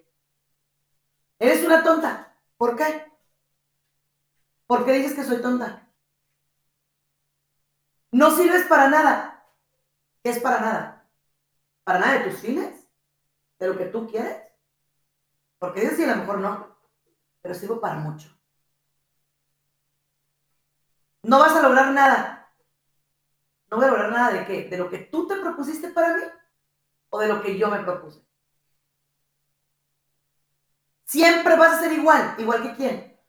Eres 1.38 1.64
una 1.64 1.82
tonta. 1.82 2.36
¿Por 2.58 2.76
qué? 2.76 3.10
¿Por 4.66 4.84
qué 4.84 4.92
dices 4.92 5.14
que 5.14 5.24
soy 5.24 5.40
tonta? 5.40 5.88
No 8.12 8.30
sirves 8.30 8.66
para 8.66 8.88
nada. 8.88 9.44
¿Qué 10.22 10.30
es 10.30 10.38
para 10.38 10.60
nada? 10.60 11.10
¿Para 11.84 11.98
nada 11.98 12.18
de 12.18 12.30
tus 12.30 12.40
fines? 12.40 12.86
¿De 13.58 13.68
lo 13.68 13.76
que 13.76 13.86
tú 13.86 14.06
quieres? 14.08 14.36
Porque 15.58 15.80
dices 15.80 15.96
sí, 15.96 16.04
a 16.04 16.08
lo 16.08 16.16
mejor 16.16 16.38
no, 16.38 16.76
pero 17.40 17.54
sirvo 17.54 17.80
para 17.80 17.96
mucho. 17.96 18.28
No 21.22 21.38
vas 21.38 21.52
a 21.56 21.62
lograr 21.62 21.92
nada. 21.92 22.52
No 23.70 23.78
voy 23.78 23.86
a 23.86 23.90
lograr 23.90 24.12
nada 24.12 24.32
de 24.32 24.44
qué? 24.44 24.68
¿De 24.68 24.76
lo 24.76 24.90
que 24.90 24.98
tú 24.98 25.26
te 25.26 25.36
propusiste 25.36 25.88
para 25.88 26.16
mí? 26.16 26.22
¿O 27.10 27.20
de 27.20 27.28
lo 27.28 27.42
que 27.42 27.56
yo 27.56 27.68
me 27.70 27.78
propuse? 27.80 28.20
Siempre 31.04 31.56
vas 31.56 31.74
a 31.74 31.80
ser 31.80 31.92
igual, 31.92 32.34
igual 32.38 32.62
que 32.62 32.74
quién. 32.74 33.20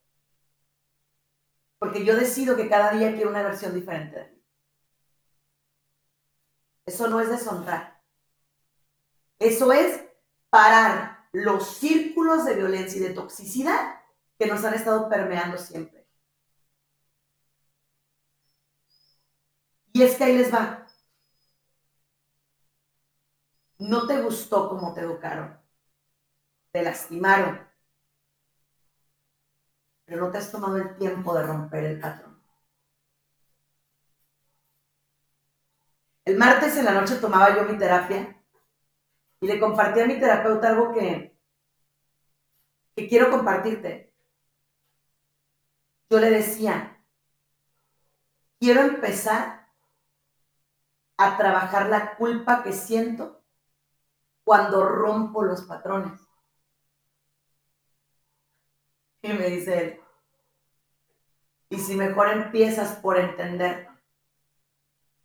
Porque 1.79 2.03
yo 2.03 2.15
decido 2.15 2.55
que 2.55 2.69
cada 2.69 2.91
día 2.91 3.13
quiero 3.13 3.29
una 3.29 3.43
versión 3.43 3.73
diferente 3.73 4.17
de 4.17 4.31
mí. 4.31 4.42
Eso 6.85 7.07
no 7.07 7.19
es 7.21 7.29
deshonrar. 7.29 8.01
Eso 9.39 9.71
es 9.73 10.01
parar 10.49 11.27
los 11.31 11.77
círculos 11.77 12.45
de 12.45 12.55
violencia 12.55 12.99
y 12.99 13.03
de 13.03 13.13
toxicidad 13.13 14.01
que 14.37 14.47
nos 14.47 14.63
han 14.63 14.73
estado 14.75 15.09
permeando 15.09 15.57
siempre. 15.57 16.07
Y 19.93 20.01
es 20.03 20.15
que 20.15 20.23
ahí 20.23 20.37
les 20.37 20.53
va. 20.53 20.87
No 23.79 24.07
te 24.07 24.21
gustó 24.21 24.69
cómo 24.69 24.93
te 24.93 25.01
educaron. 25.01 25.59
Te 26.71 26.81
lastimaron. 26.81 27.59
Pero 30.05 30.21
no 30.21 30.31
te 30.31 30.37
has 30.37 30.51
tomado 30.51 30.77
el 30.77 30.95
tiempo 30.97 31.33
de 31.35 31.43
romper 31.43 31.83
el 31.85 31.99
patrón. 31.99 32.32
El 36.25 36.37
martes 36.37 36.77
en 36.77 36.85
la 36.85 36.93
noche 36.93 37.15
tomaba 37.15 37.55
yo 37.55 37.65
mi 37.65 37.77
terapia 37.77 38.41
y 39.41 39.47
le 39.47 39.59
compartí 39.59 39.99
a 39.99 40.05
mi 40.05 40.19
terapeuta 40.19 40.69
algo 40.69 40.93
que, 40.93 41.37
que 42.95 43.07
quiero 43.07 43.29
compartirte. 43.29 44.13
Yo 46.09 46.19
le 46.19 46.29
decía, 46.29 47.03
quiero 48.59 48.81
empezar 48.81 49.67
a 51.17 51.37
trabajar 51.37 51.89
la 51.89 52.15
culpa 52.15 52.63
que 52.63 52.71
siento 52.71 53.43
cuando 54.45 54.87
rompo 54.87 55.43
los 55.43 55.63
patrones. 55.63 56.21
Y 59.21 59.33
me 59.33 59.47
dice 59.47 59.81
él, 59.81 59.99
y 61.69 61.79
si 61.79 61.95
mejor 61.95 62.29
empiezas 62.29 62.97
por 62.97 63.17
entender 63.17 63.92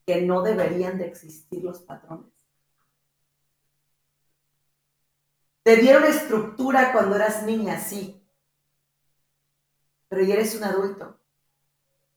que 0.08 0.22
no 0.22 0.40
deberían 0.40 0.96
de 0.96 1.04
existir 1.04 1.62
los 1.62 1.82
patrones. 1.82 2.32
Te 5.62 5.76
dieron 5.76 6.04
estructura 6.04 6.94
cuando 6.94 7.16
eras 7.16 7.42
niña, 7.42 7.78
sí. 7.78 8.26
Pero 10.08 10.22
ya 10.22 10.32
eres 10.32 10.54
un 10.54 10.64
adulto 10.64 11.20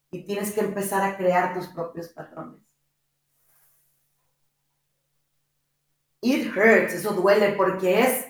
y 0.10 0.24
tienes 0.24 0.54
que 0.54 0.62
empezar 0.62 1.04
a 1.04 1.18
crear 1.18 1.54
tus 1.54 1.68
propios 1.68 2.08
patrones. 2.08 2.62
It 6.22 6.56
hurts, 6.56 6.94
eso 6.94 7.12
duele 7.12 7.58
porque 7.58 8.04
es 8.04 8.26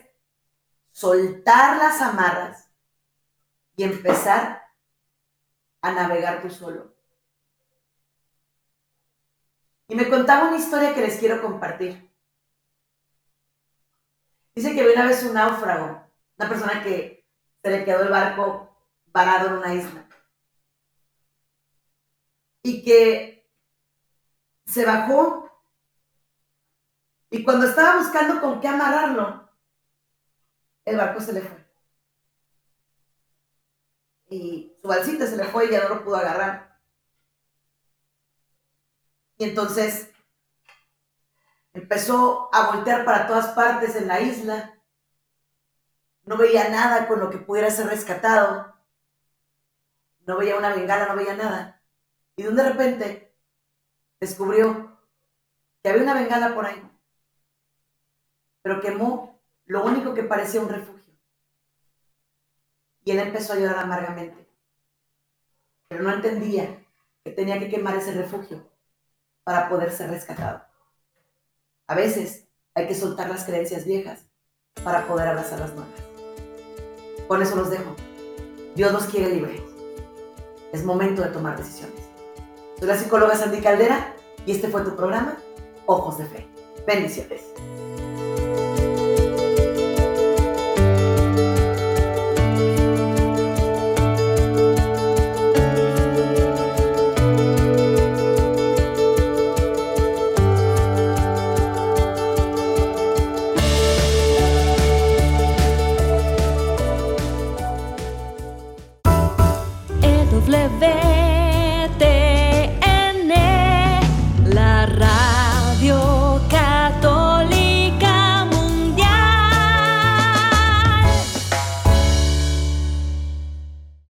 soltar 0.90 1.78
las 1.78 2.02
amarras 2.02 2.68
y 3.76 3.84
empezar 3.84 4.64
a 5.84 5.92
navegar 5.92 6.42
tú 6.42 6.50
solo. 6.50 7.01
Y 9.92 9.96
me 9.96 10.10
contaba 10.10 10.48
una 10.48 10.58
historia 10.58 10.96
que 10.96 11.02
les 11.02 11.20
quiero 11.20 11.42
compartir. 11.42 12.10
Dice 14.56 14.74
que 14.74 14.90
una 14.90 15.06
vez 15.06 15.22
un 15.24 15.34
náufrago, 15.34 16.08
una 16.38 16.48
persona 16.48 16.82
que 16.82 17.28
se 17.62 17.70
le 17.70 17.84
quedó 17.84 18.04
el 18.04 18.08
barco 18.08 18.74
varado 19.08 19.48
en 19.50 19.54
una 19.56 19.74
isla. 19.74 20.08
Y 22.64 22.86
que 22.86 23.52
se 24.66 24.86
bajó. 24.86 25.52
Y 27.30 27.44
cuando 27.44 27.66
estaba 27.68 27.98
buscando 27.98 28.40
con 28.40 28.62
qué 28.62 28.70
amarrarlo, 28.70 29.50
el 30.86 30.96
barco 30.96 31.20
se 31.20 31.34
le 31.34 31.42
fue. 31.42 31.68
Y 34.30 34.74
su 34.82 34.88
balsita 34.88 35.28
se 35.28 35.36
le 35.36 35.44
fue 35.44 35.66
y 35.66 35.72
ya 35.72 35.84
no 35.84 35.96
lo 35.96 36.04
pudo 36.06 36.16
agarrar. 36.16 36.71
Y 39.42 39.46
entonces 39.46 40.12
Empezó 41.74 42.50
a 42.54 42.72
voltear 42.72 43.06
para 43.06 43.28
todas 43.28 43.50
partes 43.50 43.96
en 43.96 44.08
la 44.08 44.20
isla. 44.20 44.78
No 46.26 46.38
veía 46.38 46.70
nada 46.70 47.08
con 47.08 47.20
lo 47.20 47.30
que 47.30 47.38
pudiera 47.38 47.72
ser 47.72 47.88
rescatado. 47.88 48.76
No 50.26 50.38
veía 50.38 50.58
una 50.58 50.74
bengala, 50.74 51.08
no 51.08 51.16
veía 51.16 51.36
nada. 51.36 51.82
Y 52.36 52.44
de 52.44 52.64
repente 52.64 53.34
descubrió 54.20 55.00
que 55.82 55.90
había 55.90 56.04
una 56.04 56.14
bengala 56.14 56.54
por 56.54 56.66
ahí. 56.66 56.84
Pero 58.62 58.82
quemó 58.82 59.40
lo 59.66 59.84
único 59.84 60.14
que 60.14 60.24
parecía 60.24 60.62
un 60.62 60.70
refugio. 60.70 61.14
Y 63.06 63.12
él 63.12 63.20
empezó 63.20 63.54
a 63.54 63.56
llorar 63.56 63.80
amargamente. 63.80 64.46
Pero 65.88 66.04
no 66.04 66.14
entendía 66.14 66.86
que 67.24 67.32
tenía 67.32 67.60
que 67.60 67.70
quemar 67.70 67.96
ese 67.96 68.14
refugio 68.14 68.72
para 69.44 69.70
poder 69.70 69.92
ser 69.92 70.10
rescatado. 70.10 70.64
A 71.88 71.96
veces 71.96 72.48
hay 72.74 72.88
que 72.88 72.96
soltar 72.96 73.30
las 73.30 73.44
creencias 73.44 73.86
viejas 73.86 74.26
para 74.84 75.06
poder 75.08 75.28
abrazar 75.28 75.60
las 75.60 75.74
nuevas. 75.74 76.00
Con 77.28 77.42
eso 77.42 77.56
los 77.56 77.70
dejo. 77.70 77.96
Dios 78.76 78.92
los 78.92 79.06
quiere 79.06 79.34
libres. 79.34 79.62
Es 80.72 80.84
momento 80.84 81.22
de 81.22 81.30
tomar 81.30 81.58
decisiones. 81.58 82.02
Soy 82.80 82.88
la 82.88 82.98
psicóloga 82.98 83.36
Sandy 83.36 83.62
Caldera 83.62 84.16
y 84.46 84.54
este 84.54 84.70
fue 84.70 84.82
tu 84.84 84.96
programa, 84.96 85.38
Ojos 85.86 86.18
de 86.18 86.26
Fe. 86.26 86.48
Bendiciones. 86.88 87.42